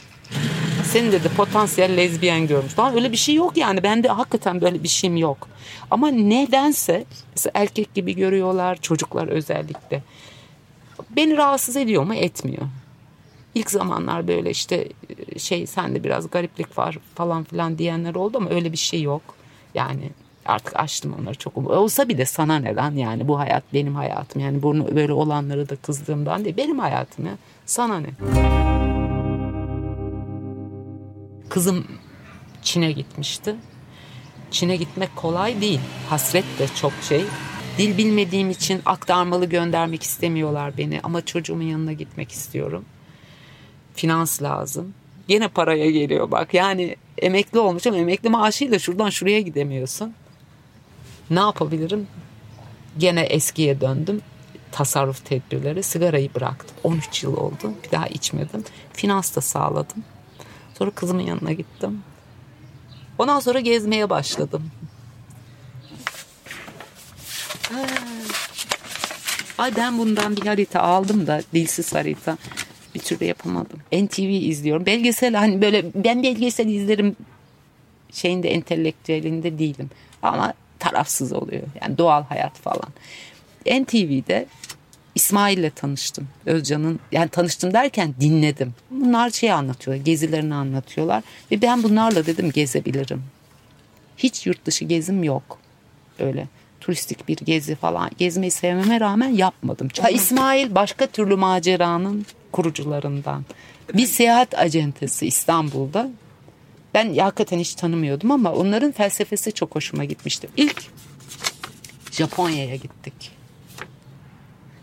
Senin 0.83 1.11
dedi 1.11 1.29
potansiyel 1.29 1.97
lezbiyen 1.97 2.47
görmüş. 2.47 2.77
Daha 2.77 2.93
öyle 2.93 3.11
bir 3.11 3.17
şey 3.17 3.35
yok 3.35 3.57
yani. 3.57 3.83
Bende 3.83 4.07
hakikaten 4.07 4.61
böyle 4.61 4.83
bir 4.83 4.87
şeyim 4.87 5.17
yok. 5.17 5.47
Ama 5.91 6.07
nedense 6.07 7.05
erkek 7.53 7.93
gibi 7.93 8.15
görüyorlar 8.15 8.75
çocuklar 8.75 9.27
özellikle. 9.27 10.03
Beni 11.09 11.37
rahatsız 11.37 11.77
ediyor 11.77 12.03
mu? 12.03 12.15
Etmiyor. 12.15 12.63
İlk 13.55 13.71
zamanlar 13.71 14.27
böyle 14.27 14.49
işte 14.49 14.87
şey 15.37 15.67
sende 15.67 16.03
biraz 16.03 16.29
gariplik 16.29 16.77
var 16.77 16.97
falan 17.15 17.43
filan 17.43 17.77
diyenler 17.77 18.15
oldu 18.15 18.37
ama 18.37 18.49
öyle 18.49 18.71
bir 18.71 18.77
şey 18.77 19.01
yok. 19.01 19.21
Yani 19.73 20.09
artık 20.45 20.79
açtım 20.79 21.15
onları 21.21 21.35
çok. 21.35 21.57
Olsa 21.57 22.09
bile 22.09 22.25
sana 22.25 22.59
neden 22.59 22.91
yani 22.91 23.27
bu 23.27 23.39
hayat 23.39 23.63
benim 23.73 23.95
hayatım. 23.95 24.41
Yani 24.41 24.61
bunu 24.61 24.95
böyle 24.95 25.13
olanları 25.13 25.69
da 25.69 25.75
kızdığımdan 25.75 26.45
değil. 26.45 26.57
Benim 26.57 26.79
hayatım 26.79 27.25
ya. 27.25 27.37
Sana 27.65 27.99
ne? 27.99 28.09
Kızım 31.49 31.87
Çin'e 32.61 32.91
gitmişti. 32.91 33.55
Çin'e 34.51 34.75
gitmek 34.75 35.15
kolay 35.15 35.61
değil. 35.61 35.79
Hasret 36.09 36.45
de 36.59 36.67
çok 36.67 36.93
şey. 37.01 37.23
Dil 37.77 37.97
bilmediğim 37.97 38.49
için 38.49 38.81
aktarmalı 38.85 39.45
göndermek 39.45 40.03
istemiyorlar 40.03 40.77
beni 40.77 40.99
ama 41.03 41.25
çocuğumun 41.25 41.63
yanına 41.63 41.93
gitmek 41.93 42.31
istiyorum. 42.31 42.85
Finans 43.95 44.41
lazım. 44.41 44.93
Yine 45.27 45.47
paraya 45.47 45.91
geliyor 45.91 46.31
bak. 46.31 46.53
Yani 46.53 46.95
emekli 47.17 47.59
olmuş 47.59 47.87
ama 47.87 47.97
emekli 47.97 48.29
maaşıyla 48.29 48.79
şuradan 48.79 49.09
şuraya 49.09 49.41
gidemiyorsun. 49.41 50.13
Ne 51.29 51.39
yapabilirim? 51.39 52.07
Gene 52.97 53.21
eskiye 53.21 53.81
döndüm. 53.81 54.21
Tasarruf 54.71 55.25
tedbirleri. 55.25 55.83
Sigarayı 55.83 56.35
bıraktım. 56.35 56.77
13 56.83 57.23
yıl 57.23 57.37
oldu. 57.37 57.73
Bir 57.83 57.91
daha 57.91 58.07
içmedim. 58.07 58.63
Finans 58.93 59.35
da 59.35 59.41
sağladım. 59.41 60.03
Sonra 60.77 60.91
kızımın 60.91 61.23
yanına 61.23 61.51
gittim. 61.51 62.03
Ondan 63.17 63.39
sonra 63.39 63.59
gezmeye 63.59 64.09
başladım. 64.09 64.71
Ay 69.57 69.75
ben 69.75 69.97
bundan 69.97 70.35
bir 70.37 70.45
harita 70.45 70.81
aldım 70.81 71.27
da 71.27 71.41
dilsiz 71.53 71.93
harita. 71.95 72.37
Bir 72.95 72.99
türlü 72.99 73.25
yapamadım. 73.25 73.79
NTV 73.93 74.21
izliyorum. 74.21 74.85
Belgesel 74.85 75.33
hani 75.33 75.61
böyle 75.61 75.85
ben 75.95 76.23
belgesel 76.23 76.67
izlerim 76.67 77.15
şeyinde 78.11 78.49
entelektüelinde 78.49 79.59
değilim. 79.59 79.89
Ama 80.21 80.53
tarafsız 80.79 81.33
oluyor. 81.33 81.63
Yani 81.81 81.97
doğal 81.97 82.23
hayat 82.23 82.57
falan. 82.57 82.89
NTV'de 83.65 84.45
İsmail'le 85.15 85.69
tanıştım. 85.75 86.27
Özcan'ın 86.45 86.99
yani 87.11 87.29
tanıştım 87.29 87.73
derken 87.73 88.15
dinledim. 88.19 88.73
Bunlar 88.91 89.29
şey 89.29 89.51
anlatıyorlar, 89.51 90.05
gezilerini 90.05 90.55
anlatıyorlar 90.55 91.23
ve 91.51 91.61
ben 91.61 91.83
bunlarla 91.83 92.25
dedim 92.25 92.51
gezebilirim. 92.51 93.23
Hiç 94.17 94.47
yurt 94.47 94.65
dışı 94.65 94.85
gezim 94.85 95.23
yok. 95.23 95.59
Öyle 96.19 96.47
turistik 96.81 97.27
bir 97.27 97.37
gezi 97.37 97.75
falan 97.75 98.11
gezmeyi 98.17 98.51
sevmeme 98.51 98.99
rağmen 98.99 99.29
yapmadım. 99.29 99.87
Ha, 100.01 100.09
İsmail 100.09 100.75
başka 100.75 101.07
türlü 101.07 101.35
maceranın 101.35 102.25
kurucularından. 102.51 103.45
Bir 103.93 104.05
seyahat 104.05 104.59
acentesi 104.59 105.27
İstanbul'da. 105.27 106.09
Ben 106.93 107.17
hakikaten 107.17 107.59
hiç 107.59 107.75
tanımıyordum 107.75 108.31
ama 108.31 108.53
onların 108.53 108.91
felsefesi 108.91 109.51
çok 109.51 109.75
hoşuma 109.75 110.05
gitmişti. 110.05 110.49
İlk 110.57 110.83
Japonya'ya 112.11 112.75
gittik. 112.75 113.31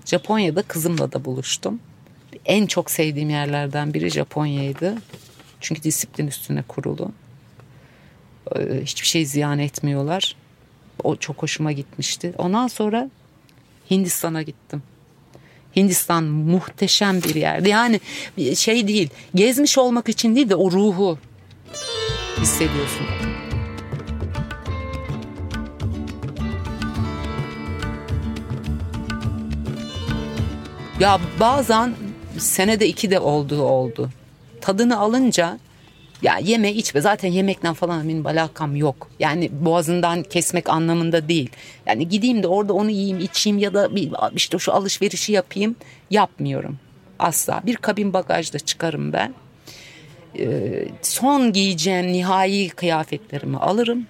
Japonya'da 0.04 0.62
kızımla 0.62 1.12
da 1.12 1.24
buluştum. 1.24 1.80
En 2.44 2.66
çok 2.66 2.90
sevdiğim 2.90 3.30
yerlerden 3.30 3.94
biri 3.94 4.10
Japonya'ydı. 4.10 4.94
Çünkü 5.60 5.82
disiplin 5.82 6.26
üstüne 6.26 6.62
kurulu. 6.62 7.12
Ee, 8.56 8.80
hiçbir 8.82 9.06
şey 9.06 9.26
ziyan 9.26 9.58
etmiyorlar. 9.58 10.36
O 11.04 11.16
çok 11.16 11.42
hoşuma 11.42 11.72
gitmişti. 11.72 12.34
Ondan 12.38 12.66
sonra 12.66 13.10
Hindistan'a 13.90 14.42
gittim. 14.42 14.82
Hindistan 15.78 16.24
muhteşem 16.24 17.22
bir 17.22 17.34
yerdi. 17.34 17.68
Yani 17.68 18.00
şey 18.54 18.88
değil, 18.88 19.08
gezmiş 19.34 19.78
olmak 19.78 20.08
için 20.08 20.36
değil 20.36 20.48
de 20.48 20.54
o 20.54 20.70
ruhu 20.70 21.18
hissediyorsun. 22.40 23.06
Ya 31.00 31.20
bazen 31.40 31.94
senede 32.38 32.88
iki 32.88 33.10
de 33.10 33.20
olduğu 33.20 33.62
oldu. 33.62 34.10
Tadını 34.60 34.98
alınca 34.98 35.58
ya 36.22 36.38
yeme 36.38 36.72
içme 36.72 37.00
zaten 37.00 37.28
yemekten 37.28 37.74
falan 37.74 38.08
benim 38.08 38.26
alakam 38.26 38.76
yok. 38.76 39.10
Yani 39.18 39.50
boğazından 39.52 40.22
kesmek 40.22 40.68
anlamında 40.68 41.28
değil. 41.28 41.50
Yani 41.86 42.08
gideyim 42.08 42.42
de 42.42 42.46
orada 42.46 42.72
onu 42.72 42.90
yiyeyim 42.90 43.18
içeyim 43.18 43.58
ya 43.58 43.74
da 43.74 43.96
bir, 43.96 44.12
işte 44.34 44.58
şu 44.58 44.72
alışverişi 44.72 45.32
yapayım 45.32 45.76
yapmıyorum. 46.10 46.78
Asla 47.18 47.62
bir 47.66 47.76
kabin 47.76 48.12
bagajda 48.12 48.58
çıkarım 48.58 49.12
ben. 49.12 49.34
Ee, 50.38 50.88
son 51.02 51.52
giyeceğim 51.52 52.12
nihai 52.12 52.68
kıyafetlerimi 52.68 53.56
alırım. 53.56 54.06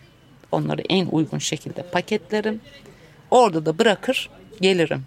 Onları 0.53 0.83
en 0.89 1.07
uygun 1.07 1.39
şekilde 1.39 1.83
paketlerim. 1.83 2.61
Orada 3.31 3.67
da 3.67 3.79
bırakır 3.79 4.31
gelirim. 4.61 5.03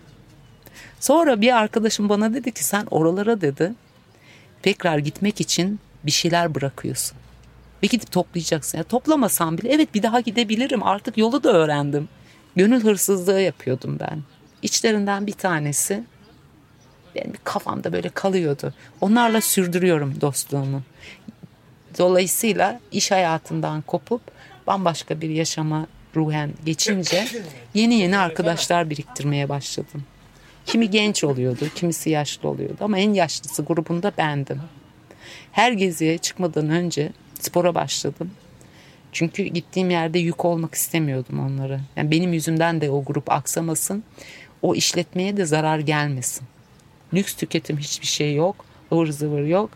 Sonra 0.99 1.41
bir 1.41 1.57
arkadaşım 1.57 2.09
bana 2.09 2.33
dedi 2.33 2.51
ki 2.51 2.63
sen 2.63 2.87
oralara 2.91 3.41
dedi 3.41 3.73
tekrar 4.61 4.97
gitmek 4.97 5.41
için 5.41 5.79
bir 6.03 6.11
şeyler 6.11 6.55
bırakıyorsun. 6.55 7.17
Ve 7.83 7.87
gidip 7.87 8.11
toplayacaksın. 8.11 8.77
Ya 8.77 8.83
toplamasam 8.83 9.57
bile 9.57 9.69
evet 9.73 9.93
bir 9.93 10.03
daha 10.03 10.19
gidebilirim. 10.19 10.83
Artık 10.83 11.17
yolu 11.17 11.43
da 11.43 11.53
öğrendim. 11.53 12.09
Gönül 12.55 12.83
hırsızlığı 12.83 13.41
yapıyordum 13.41 13.97
ben. 13.99 14.23
İçlerinden 14.61 15.27
bir 15.27 15.33
tanesi 15.33 16.03
benim 17.15 17.33
kafamda 17.43 17.93
böyle 17.93 18.09
kalıyordu. 18.09 18.73
Onlarla 19.01 19.41
sürdürüyorum 19.41 20.21
dostluğumu. 20.21 20.81
Dolayısıyla 21.97 22.79
iş 22.91 23.11
hayatından 23.11 23.81
kopup 23.81 24.21
bambaşka 24.67 25.21
bir 25.21 25.29
yaşama 25.29 25.87
ruhen 26.15 26.53
geçince 26.65 27.27
yeni 27.73 27.93
yeni 27.93 28.17
arkadaşlar 28.17 28.89
biriktirmeye 28.89 29.49
başladım. 29.49 30.03
Kimi 30.65 30.89
genç 30.89 31.23
oluyordu, 31.23 31.65
kimisi 31.75 32.09
yaşlı 32.09 32.49
oluyordu 32.49 32.77
ama 32.79 32.97
en 32.97 33.13
yaşlısı 33.13 33.63
grubunda 33.63 34.11
bendim. 34.17 34.61
Her 35.51 35.71
geziye 35.71 36.17
çıkmadan 36.17 36.69
önce 36.69 37.11
spora 37.39 37.75
başladım. 37.75 38.31
Çünkü 39.11 39.43
gittiğim 39.43 39.89
yerde 39.89 40.19
yük 40.19 40.45
olmak 40.45 40.75
istemiyordum 40.75 41.39
onlara. 41.39 41.79
Yani 41.95 42.11
benim 42.11 42.33
yüzümden 42.33 42.81
de 42.81 42.91
o 42.91 43.03
grup 43.03 43.31
aksamasın. 43.31 44.03
O 44.61 44.75
işletmeye 44.75 45.37
de 45.37 45.45
zarar 45.45 45.79
gelmesin. 45.79 46.47
Lüks 47.13 47.33
tüketim 47.35 47.77
hiçbir 47.77 48.07
şey 48.07 48.35
yok. 48.35 48.65
ıvır 48.91 49.07
zıvır 49.07 49.43
yok. 49.43 49.69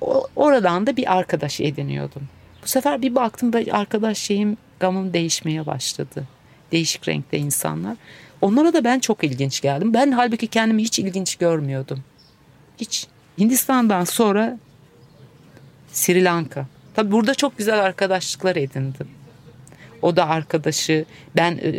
O, 0.00 0.26
oradan 0.36 0.86
da 0.86 0.96
bir 0.96 1.16
arkadaş 1.16 1.60
ediniyordum. 1.60 2.22
Bu 2.62 2.68
sefer 2.68 3.02
bir 3.02 3.14
baktım 3.14 3.52
da 3.52 3.62
arkadaş 3.72 4.18
şeyim 4.18 4.56
gamım 4.80 5.12
değişmeye 5.12 5.66
başladı. 5.66 6.24
Değişik 6.72 7.08
renkte 7.08 7.38
insanlar. 7.38 7.96
Onlara 8.40 8.72
da 8.72 8.84
ben 8.84 8.98
çok 8.98 9.24
ilginç 9.24 9.60
geldim. 9.60 9.94
Ben 9.94 10.12
halbuki 10.12 10.46
kendimi 10.46 10.82
hiç 10.82 10.98
ilginç 10.98 11.36
görmüyordum. 11.36 12.00
Hiç. 12.78 13.06
Hindistan'dan 13.38 14.04
sonra 14.04 14.58
Sri 15.94 16.24
Lanka. 16.24 16.66
Tabi 16.94 17.12
burada 17.12 17.34
çok 17.34 17.58
güzel 17.58 17.80
arkadaşlıklar 17.80 18.56
edindim. 18.56 19.08
O 20.02 20.16
da 20.16 20.28
arkadaşı. 20.28 21.04
Ben 21.36 21.60
e, 21.62 21.72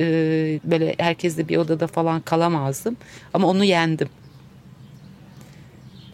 böyle 0.64 0.96
herkesle 0.98 1.48
bir 1.48 1.58
odada 1.58 1.88
falan 1.88 2.22
kalamazdım. 2.22 2.98
Ama 3.34 3.48
onu 3.48 3.64
yendim. 3.64 4.10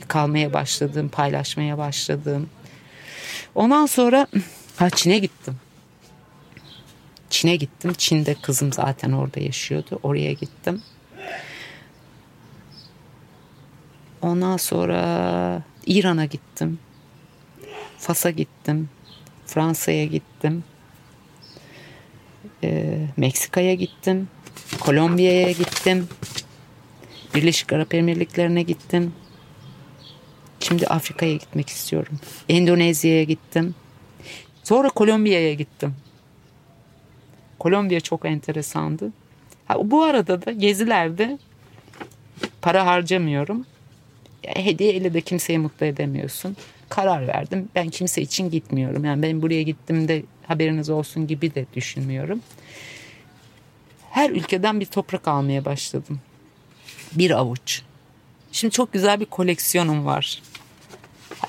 Kalmaya 0.07 0.53
başladım, 0.53 1.09
paylaşmaya 1.09 1.77
başladım. 1.77 2.49
Ondan 3.55 3.85
sonra 3.85 4.27
ha 4.75 4.89
Çin'e 4.89 5.19
gittim. 5.19 5.55
Çin'e 7.29 7.55
gittim. 7.55 7.93
Çin'de 7.97 8.35
kızım 8.41 8.73
zaten 8.73 9.11
orada 9.11 9.39
yaşıyordu. 9.39 9.99
Oraya 10.03 10.33
gittim. 10.33 10.81
Ondan 14.21 14.57
sonra 14.57 15.63
İran'a 15.85 16.25
gittim. 16.25 16.79
Fas'a 18.01 18.29
gittim. 18.29 18.89
Fransa'ya 19.45 20.05
gittim. 20.05 20.63
Ee, 22.63 23.07
Meksika'ya 23.17 23.73
gittim. 23.73 24.27
Kolombiya'ya 24.79 25.51
gittim. 25.51 26.07
Birleşik 27.35 27.73
Arap 27.73 27.93
Emirlikleri'ne 27.93 28.61
gittim. 28.61 29.13
Şimdi 30.59 30.87
Afrika'ya 30.87 31.33
gitmek 31.33 31.69
istiyorum. 31.69 32.19
Endonezya'ya 32.49 33.23
gittim. 33.23 33.75
Sonra 34.63 34.89
Kolombiya'ya 34.89 35.53
gittim. 35.53 35.95
Kolombiya 37.59 37.99
çok 37.99 38.25
enteresandı. 38.25 39.11
Ha, 39.65 39.75
bu 39.83 40.03
arada 40.03 40.45
da 40.45 40.51
gezilerde 40.51 41.39
para 42.61 42.85
harcamıyorum. 42.85 43.65
Hediye 44.43 44.93
ile 44.93 45.13
de 45.13 45.21
kimseyi 45.21 45.59
mutlu 45.59 45.85
edemiyorsun. 45.85 46.57
Karar 46.91 47.27
verdim. 47.27 47.69
Ben 47.75 47.89
kimse 47.89 48.21
için 48.21 48.49
gitmiyorum. 48.49 49.05
Yani 49.05 49.21
ben 49.21 49.41
buraya 49.41 49.61
gittim 49.61 50.07
de 50.07 50.23
haberiniz 50.47 50.89
olsun 50.89 51.27
gibi 51.27 51.55
de 51.55 51.65
düşünmüyorum. 51.75 52.41
Her 54.09 54.29
ülkeden 54.29 54.79
bir 54.79 54.85
toprak 54.85 55.27
almaya 55.27 55.65
başladım. 55.65 56.19
Bir 57.13 57.31
avuç. 57.31 57.81
Şimdi 58.51 58.73
çok 58.73 58.93
güzel 58.93 59.19
bir 59.19 59.25
koleksiyonum 59.25 60.05
var. 60.05 60.41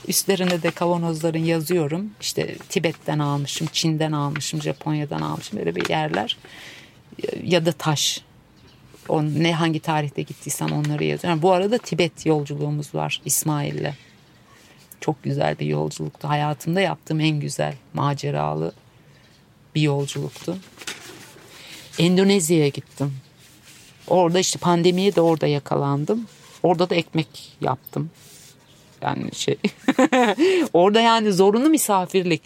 Üstlerinde 0.09 0.63
de 0.63 0.71
kavanozların 0.71 1.45
yazıyorum. 1.45 2.11
İşte 2.21 2.57
Tibet'ten 2.69 3.19
almışım, 3.19 3.69
Çin'den 3.73 4.13
almışım, 4.13 4.63
Japonya'dan 4.63 5.21
almışım. 5.21 5.59
Böyle 5.59 5.77
bir 5.77 5.89
yerler. 5.89 6.39
Ya 7.43 7.67
da 7.67 7.73
taş. 7.73 8.21
O 9.09 9.25
ne 9.25 9.55
hangi 9.55 9.81
tarihte 9.81 10.23
gittiysem 10.23 10.73
onları 10.73 11.05
yazıyorum. 11.05 11.43
Bu 11.43 11.53
arada 11.53 11.79
Tibet 11.79 12.27
yolculuğumuz 12.27 12.95
var 12.95 13.21
İsmail'le. 13.25 13.93
Çok 15.03 15.23
güzel 15.23 15.59
bir 15.59 15.67
yolculuktu. 15.67 16.29
Hayatımda 16.29 16.81
yaptığım 16.81 17.21
en 17.21 17.41
güzel 17.41 17.75
maceralı 17.95 18.73
bir 19.75 19.81
yolculuktu. 19.81 20.57
Endonezya'ya 21.99 22.69
gittim. 22.69 23.12
Orada 24.09 24.38
işte 24.38 24.59
pandemiye 24.59 25.15
de 25.15 25.21
orada 25.21 25.47
yakalandım. 25.47 26.27
Orada 26.62 26.91
da 26.91 26.95
ekmek 26.95 27.57
yaptım. 27.61 28.11
Yani 29.03 29.35
şey 29.35 29.59
orada 30.73 31.01
yani 31.01 31.33
zorunlu 31.33 31.69
misafirlik. 31.69 32.43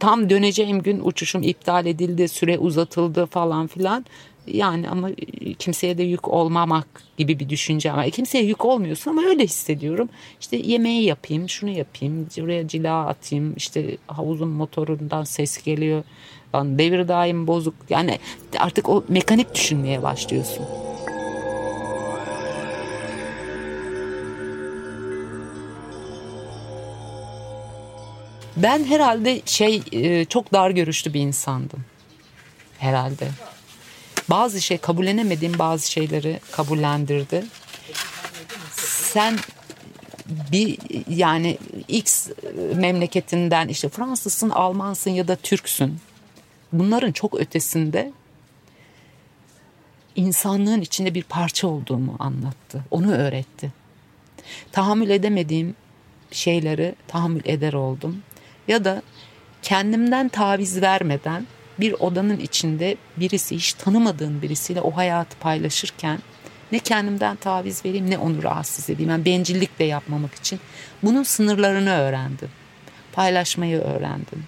Tam 0.00 0.30
döneceğim 0.30 0.82
gün 0.82 1.00
uçuşum 1.04 1.42
iptal 1.42 1.86
edildi, 1.86 2.28
süre 2.28 2.58
uzatıldı 2.58 3.26
falan 3.26 3.66
filan. 3.66 4.06
Yani 4.46 4.88
ama 4.88 5.10
kimseye 5.58 5.98
de 5.98 6.02
yük 6.02 6.28
olmamak 6.28 6.86
gibi 7.16 7.38
bir 7.38 7.48
düşünce 7.48 7.92
ama 7.92 8.10
kimseye 8.10 8.44
yük 8.44 8.64
olmuyorsun 8.64 9.10
ama 9.10 9.22
öyle 9.22 9.44
hissediyorum. 9.44 10.08
İşte 10.40 10.56
yemeği 10.56 11.04
yapayım, 11.04 11.48
şunu 11.48 11.70
yapayım, 11.70 12.26
buraya 12.38 12.68
cila 12.68 13.06
atayım, 13.06 13.54
işte 13.56 13.96
havuzun 14.06 14.48
motorundan 14.48 15.24
ses 15.24 15.64
geliyor. 15.64 16.04
Yani 16.54 16.78
devir 16.78 17.08
daim 17.08 17.46
bozuk. 17.46 17.74
Yani 17.90 18.18
artık 18.58 18.88
o 18.88 19.04
mekanik 19.08 19.54
düşünmeye 19.54 20.02
başlıyorsun. 20.02 20.66
Ben 28.56 28.84
herhalde 28.84 29.40
şey 29.44 29.82
çok 30.24 30.52
dar 30.52 30.70
görüşlü 30.70 31.14
bir 31.14 31.20
insandım. 31.20 31.84
Herhalde. 32.78 33.28
Bazı 34.30 34.60
şey 34.60 34.78
kabullenemediğim 34.78 35.58
bazı 35.58 35.90
şeyleri 35.90 36.40
kabullendirdi. 36.52 37.44
Sen 39.12 39.38
bir 40.52 40.78
yani 41.08 41.58
X 41.88 42.28
memleketinden 42.74 43.68
işte 43.68 43.88
Fransızsın, 43.88 44.50
Almansın 44.50 45.10
ya 45.10 45.28
da 45.28 45.36
Türksün. 45.36 45.98
Bunların 46.72 47.12
çok 47.12 47.40
ötesinde 47.40 48.12
insanlığın 50.16 50.80
içinde 50.80 51.14
bir 51.14 51.22
parça 51.22 51.68
olduğumu 51.68 52.16
anlattı. 52.18 52.84
Onu 52.90 53.12
öğretti. 53.12 53.72
Tahammül 54.72 55.10
edemediğim 55.10 55.74
şeyleri 56.30 56.94
tahammül 57.08 57.42
eder 57.44 57.72
oldum. 57.72 58.22
Ya 58.68 58.84
da 58.84 59.02
kendimden 59.62 60.28
taviz 60.28 60.82
vermeden 60.82 61.46
bir 61.80 61.92
odanın 61.92 62.38
içinde 62.38 62.96
birisi 63.16 63.56
hiç 63.56 63.72
tanımadığın 63.72 64.42
birisiyle 64.42 64.80
o 64.80 64.90
hayatı 64.90 65.38
paylaşırken 65.38 66.18
ne 66.72 66.78
kendimden 66.78 67.36
taviz 67.36 67.84
vereyim 67.84 68.10
ne 68.10 68.18
onu 68.18 68.42
rahatsız 68.42 68.90
edeyim. 68.90 69.10
Yani 69.10 69.24
bencillik 69.24 69.78
de 69.78 69.84
yapmamak 69.84 70.34
için 70.34 70.60
bunun 71.02 71.22
sınırlarını 71.22 71.90
öğrendim. 71.90 72.48
Paylaşmayı 73.12 73.78
öğrendim. 73.78 74.44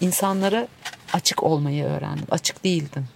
İnsanlara 0.00 0.68
açık 1.12 1.42
olmayı 1.42 1.84
öğrendim. 1.84 2.26
Açık 2.30 2.64
değildim. 2.64 3.08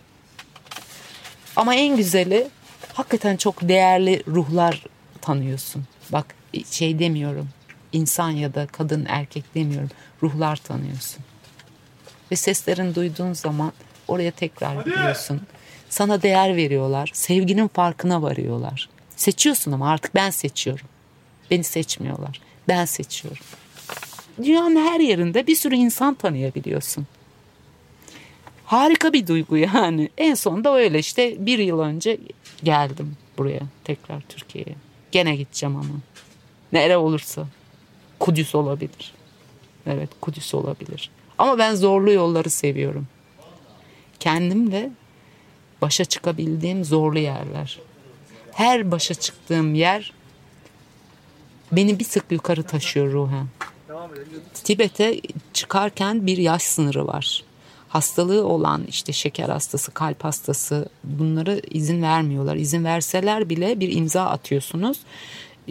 Ama 1.57 1.75
en 1.75 1.97
güzeli 1.97 2.49
hakikaten 2.93 3.37
çok 3.37 3.69
değerli 3.69 4.23
ruhlar 4.27 4.85
tanıyorsun. 5.21 5.85
Bak 6.13 6.35
şey 6.71 6.99
demiyorum. 6.99 7.49
insan 7.93 8.31
ya 8.31 8.55
da 8.55 8.67
kadın 8.67 9.07
erkek 9.09 9.55
demiyorum. 9.55 9.91
Ruhlar 10.23 10.57
tanıyorsun. 10.57 11.25
Ve 12.33 12.37
seslerini 12.37 12.95
duyduğun 12.95 13.33
zaman 13.33 13.73
oraya 14.09 14.31
tekrar 14.31 14.85
gidiyorsun. 14.85 15.41
Sana 15.89 16.23
değer 16.23 16.57
veriyorlar. 16.57 17.11
Sevginin 17.15 17.69
farkına 17.69 18.23
varıyorlar. 18.23 18.89
Seçiyorsun 19.17 19.73
ama 19.73 19.91
artık 19.91 20.15
ben 20.15 20.31
seçiyorum. 20.31 20.87
Beni 21.51 21.65
seçmiyorlar. 21.65 22.41
Ben 22.69 22.85
seçiyorum. 22.85 23.45
Dünyanın 24.43 24.77
her 24.77 25.01
yerinde 25.01 25.47
bir 25.47 25.57
sürü 25.57 25.75
insan 25.75 26.15
tanıyabiliyorsun. 26.15 27.07
Harika 28.65 29.13
bir 29.13 29.27
duygu 29.27 29.57
yani. 29.57 30.09
En 30.19 30.35
sonunda 30.35 30.75
öyle 30.77 30.99
işte 30.99 31.47
bir 31.47 31.59
yıl 31.59 31.81
önce 31.81 32.19
geldim 32.63 33.17
buraya 33.39 33.63
tekrar 33.85 34.21
Türkiye'ye. 34.21 34.75
Gene 35.13 35.37
gideceğim 35.37 35.77
ama. 35.77 35.95
Nere 36.73 36.97
olursa. 36.97 37.47
Kudüs 38.21 38.55
olabilir. 38.55 39.13
Evet 39.87 40.09
Kudüs 40.21 40.55
olabilir. 40.55 41.11
Ama 41.39 41.59
ben 41.59 41.75
zorlu 41.75 42.13
yolları 42.13 42.51
seviyorum. 42.51 43.07
Kendimle 44.21 44.91
başa 45.83 46.05
çıkabildiğim 46.05 46.85
zorlu 46.85 47.19
yerler. 47.19 47.79
Her 48.53 48.91
başa 48.91 49.15
çıktığım 49.15 49.75
yer 49.75 50.13
beni 51.73 51.99
bir 51.99 52.05
sık 52.05 52.25
yukarı 52.31 52.63
taşıyor 52.63 53.13
ruhen. 53.13 53.47
Tibet'e 54.65 55.21
çıkarken 55.53 56.27
bir 56.27 56.39
yaş 56.39 56.63
sınırı 56.63 57.07
var. 57.07 57.45
Hastalığı 57.89 58.47
olan 58.47 58.85
işte 58.89 59.13
şeker 59.13 59.49
hastası, 59.49 59.91
kalp 59.91 60.25
hastası 60.25 60.89
bunları 61.05 61.63
izin 61.71 62.03
vermiyorlar. 62.03 62.57
İzin 62.57 62.85
verseler 62.85 63.49
bile 63.49 63.81
bir 63.81 63.97
imza 63.97 64.25
atıyorsunuz. 64.25 64.99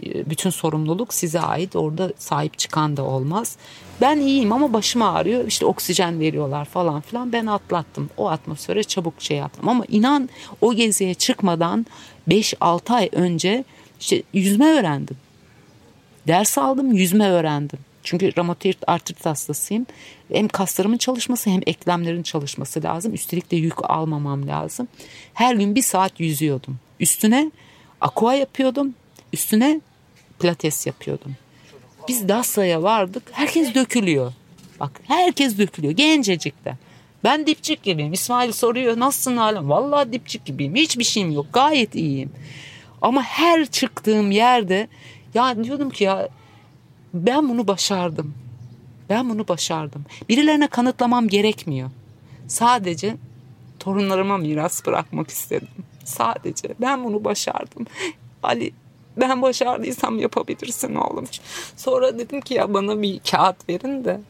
E, 0.06 0.30
bütün 0.30 0.50
sorumluluk 0.50 1.14
size 1.14 1.40
ait. 1.40 1.76
Orada 1.76 2.12
sahip 2.18 2.58
çıkan 2.58 2.96
da 2.96 3.04
olmaz. 3.04 3.56
Ben 4.00 4.18
iyiyim 4.18 4.52
ama 4.52 4.72
başım 4.72 5.02
ağrıyor. 5.02 5.46
İşte 5.46 5.66
oksijen 5.66 6.20
veriyorlar 6.20 6.64
falan 6.64 7.00
filan. 7.00 7.32
Ben 7.32 7.46
atlattım. 7.46 8.10
O 8.16 8.28
atmosfere 8.28 8.82
çabuk 8.82 9.14
şey 9.18 9.36
yaptım. 9.36 9.68
Ama 9.68 9.84
inan 9.88 10.28
o 10.60 10.74
geziye 10.74 11.14
çıkmadan 11.14 11.86
5-6 12.28 12.94
ay 12.94 13.08
önce 13.12 13.64
işte 14.00 14.22
yüzme 14.32 14.66
öğrendim. 14.66 15.16
Ders 16.26 16.58
aldım, 16.58 16.92
yüzme 16.92 17.28
öğrendim. 17.28 17.78
Çünkü 18.02 18.36
romatoid 18.36 18.76
artrit 18.86 19.26
hastasıyım. 19.26 19.86
Hem 20.32 20.48
kaslarımın 20.48 20.98
çalışması 20.98 21.50
hem 21.50 21.60
eklemlerin 21.66 22.22
çalışması 22.22 22.82
lazım. 22.82 23.14
Üstelik 23.14 23.50
de 23.50 23.56
yük 23.56 23.90
almamam 23.90 24.48
lazım. 24.48 24.88
Her 25.34 25.54
gün 25.54 25.74
bir 25.74 25.82
saat 25.82 26.20
yüzüyordum. 26.20 26.78
Üstüne 27.00 27.50
aqua 28.00 28.34
yapıyordum. 28.34 28.94
Üstüne 29.32 29.80
pilates 30.40 30.86
yapıyordum. 30.86 31.36
Biz 32.08 32.28
Dasya'ya 32.28 32.82
vardık. 32.82 33.22
Herkes 33.32 33.74
dökülüyor. 33.74 34.32
Bak 34.80 35.00
herkes 35.06 35.58
dökülüyor. 35.58 35.92
Gencecik 35.92 36.64
de. 36.64 36.76
Ben 37.24 37.46
dipçik 37.46 37.82
gibiyim. 37.82 38.12
İsmail 38.12 38.52
soruyor 38.52 38.98
nasılsın 38.98 39.36
hala? 39.36 39.68
Vallahi 39.68 40.12
dipçik 40.12 40.44
gibiyim. 40.44 40.74
Hiçbir 40.74 41.04
şeyim 41.04 41.32
yok. 41.32 41.46
Gayet 41.52 41.94
iyiyim. 41.94 42.30
Ama 43.02 43.22
her 43.22 43.66
çıktığım 43.66 44.30
yerde 44.30 44.88
ya 45.34 45.64
diyordum 45.64 45.90
ki 45.90 46.04
ya 46.04 46.28
ben 47.14 47.48
bunu 47.48 47.66
başardım. 47.66 48.34
Ben 49.08 49.30
bunu 49.30 49.48
başardım. 49.48 50.04
Birilerine 50.28 50.66
kanıtlamam 50.66 51.28
gerekmiyor. 51.28 51.90
Sadece 52.48 53.16
torunlarıma 53.78 54.38
miras 54.38 54.86
bırakmak 54.86 55.30
istedim. 55.30 55.68
Sadece 56.04 56.68
ben 56.80 57.04
bunu 57.04 57.24
başardım. 57.24 57.86
Ali 58.42 58.72
ben 59.20 59.42
başardıysam 59.42 60.18
yapabilirsin 60.18 60.94
oğlum. 60.94 61.24
Sonra 61.76 62.18
dedim 62.18 62.40
ki 62.40 62.54
ya 62.54 62.74
bana 62.74 63.02
bir 63.02 63.20
kağıt 63.30 63.68
verin 63.68 64.04
de 64.04 64.20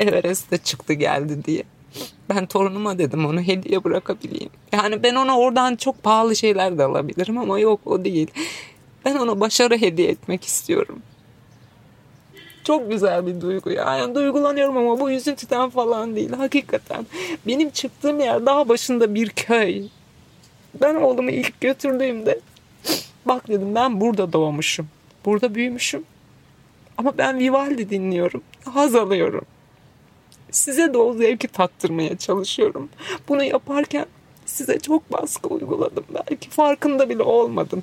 Everest'te 0.00 0.58
çıktı 0.58 0.92
geldi 0.92 1.44
diye. 1.44 1.62
Ben 2.28 2.46
torunuma 2.46 2.98
dedim 2.98 3.26
onu 3.26 3.40
hediye 3.40 3.84
bırakabileyim. 3.84 4.50
Yani 4.72 5.02
ben 5.02 5.14
ona 5.14 5.38
oradan 5.38 5.76
çok 5.76 6.02
pahalı 6.02 6.36
şeyler 6.36 6.78
de 6.78 6.84
alabilirim 6.84 7.38
ama 7.38 7.58
yok 7.58 7.80
o 7.86 8.04
değil. 8.04 8.30
Ben 9.04 9.16
ona 9.16 9.40
başarı 9.40 9.76
hediye 9.76 10.08
etmek 10.08 10.44
istiyorum. 10.44 11.02
Çok 12.64 12.90
güzel 12.90 13.26
bir 13.26 13.40
duygu 13.40 13.70
ya. 13.70 13.96
Yani 13.96 14.14
duygulanıyorum 14.14 14.76
ama 14.76 15.00
bu 15.00 15.10
üzüntüden 15.10 15.70
falan 15.70 16.16
değil. 16.16 16.32
Hakikaten. 16.32 17.06
Benim 17.46 17.70
çıktığım 17.70 18.20
yer 18.20 18.46
daha 18.46 18.68
başında 18.68 19.14
bir 19.14 19.28
köy. 19.28 19.88
Ben 20.80 20.94
oğlumu 20.94 21.30
ilk 21.30 21.60
götürdüğümde 21.60 22.40
bak 23.26 23.48
dedim 23.48 23.74
ben 23.74 24.00
burada 24.00 24.32
doğmuşum. 24.32 24.88
Burada 25.24 25.54
büyümüşüm. 25.54 26.04
Ama 26.98 27.18
ben 27.18 27.38
Vivaldi 27.38 27.90
dinliyorum. 27.90 28.42
Haz 28.64 28.94
alıyorum. 28.94 29.44
Size 30.50 30.94
de 30.94 30.98
o 30.98 31.14
zevki 31.14 31.48
tattırmaya 31.48 32.18
çalışıyorum. 32.18 32.88
Bunu 33.28 33.44
yaparken 33.44 34.06
size 34.46 34.78
çok 34.78 35.12
baskı 35.12 35.48
uyguladım. 35.48 36.04
Belki 36.14 36.50
farkında 36.50 37.08
bile 37.08 37.22
olmadım. 37.22 37.82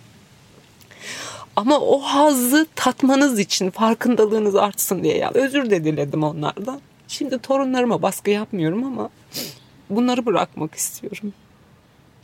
Ama 1.55 1.79
o 1.79 1.99
hazzı 1.99 2.67
tatmanız 2.75 3.39
için 3.39 3.69
farkındalığınız 3.69 4.55
artsın 4.55 5.03
diye 5.03 5.17
ya 5.17 5.31
özür 5.34 5.69
de 5.69 5.84
diledim 5.84 6.23
onlardan. 6.23 6.81
Şimdi 7.08 7.39
torunlarıma 7.39 8.01
baskı 8.01 8.29
yapmıyorum 8.31 8.84
ama 8.84 9.10
bunları 9.89 10.25
bırakmak 10.25 10.75
istiyorum. 10.75 11.34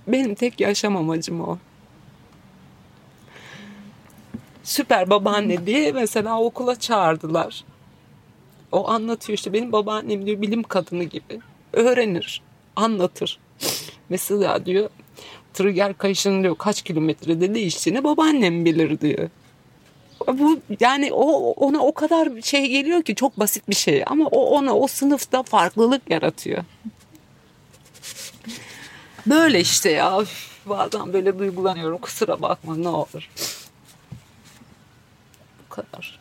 Benim 0.08 0.36
tek 0.36 0.60
yaşam 0.60 0.98
amacım 0.98 1.42
o. 1.42 1.58
Süper 4.63 5.10
babaanne 5.10 5.65
diye 5.65 5.91
mesela 5.91 6.41
okula 6.41 6.80
çağırdılar. 6.80 7.63
O 8.71 8.89
anlatıyor 8.89 9.38
işte 9.38 9.54
benim 9.54 9.71
babaannem 9.71 10.26
diyor 10.26 10.41
bilim 10.41 10.63
kadını 10.63 11.04
gibi. 11.04 11.39
Öğrenir, 11.74 12.41
anlatır. 12.76 13.39
Mesela 14.10 14.65
diyor 14.65 14.89
trigger 15.54 15.97
kayışının 15.97 16.43
diyor 16.43 16.56
kaç 16.58 16.82
kilometrede 16.82 17.54
değiştiğini 17.54 18.04
babaannem 18.04 18.65
bilir 18.65 19.00
diyor. 19.00 19.30
Bu 20.28 20.60
yani 20.80 21.13
o 21.13 21.52
ona 21.52 21.80
o 21.80 21.93
kadar 21.93 22.41
şey 22.41 22.67
geliyor 22.67 23.04
ki 23.04 23.15
çok 23.15 23.39
basit 23.39 23.69
bir 23.69 23.76
şey 23.76 24.04
ama 24.08 24.26
o 24.26 24.45
ona 24.45 24.76
o 24.76 24.88
sınıfta 24.88 25.43
farklılık 25.43 26.10
yaratıyor. 26.10 26.63
Böyle 29.26 29.60
işte 29.60 29.91
ya. 29.91 30.19
Bazen 30.65 31.13
böyle 31.13 31.39
duygulanıyorum. 31.39 31.97
Kusura 31.97 32.41
bakma 32.41 32.78
ne 32.78 32.88
olur. 32.88 33.30
Kadar. 35.72 36.20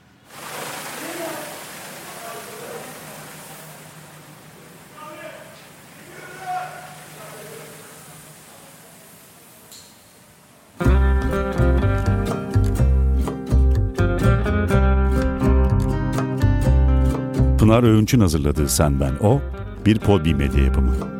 Pınar 17.58 17.82
Öğünç'ün 17.82 18.20
hazırladığı 18.20 18.68
Sen 18.68 19.00
Ben 19.00 19.12
O, 19.20 19.40
bir 19.86 19.98
Podbi 19.98 20.34
Medya 20.34 20.64
yapımı. 20.64 21.19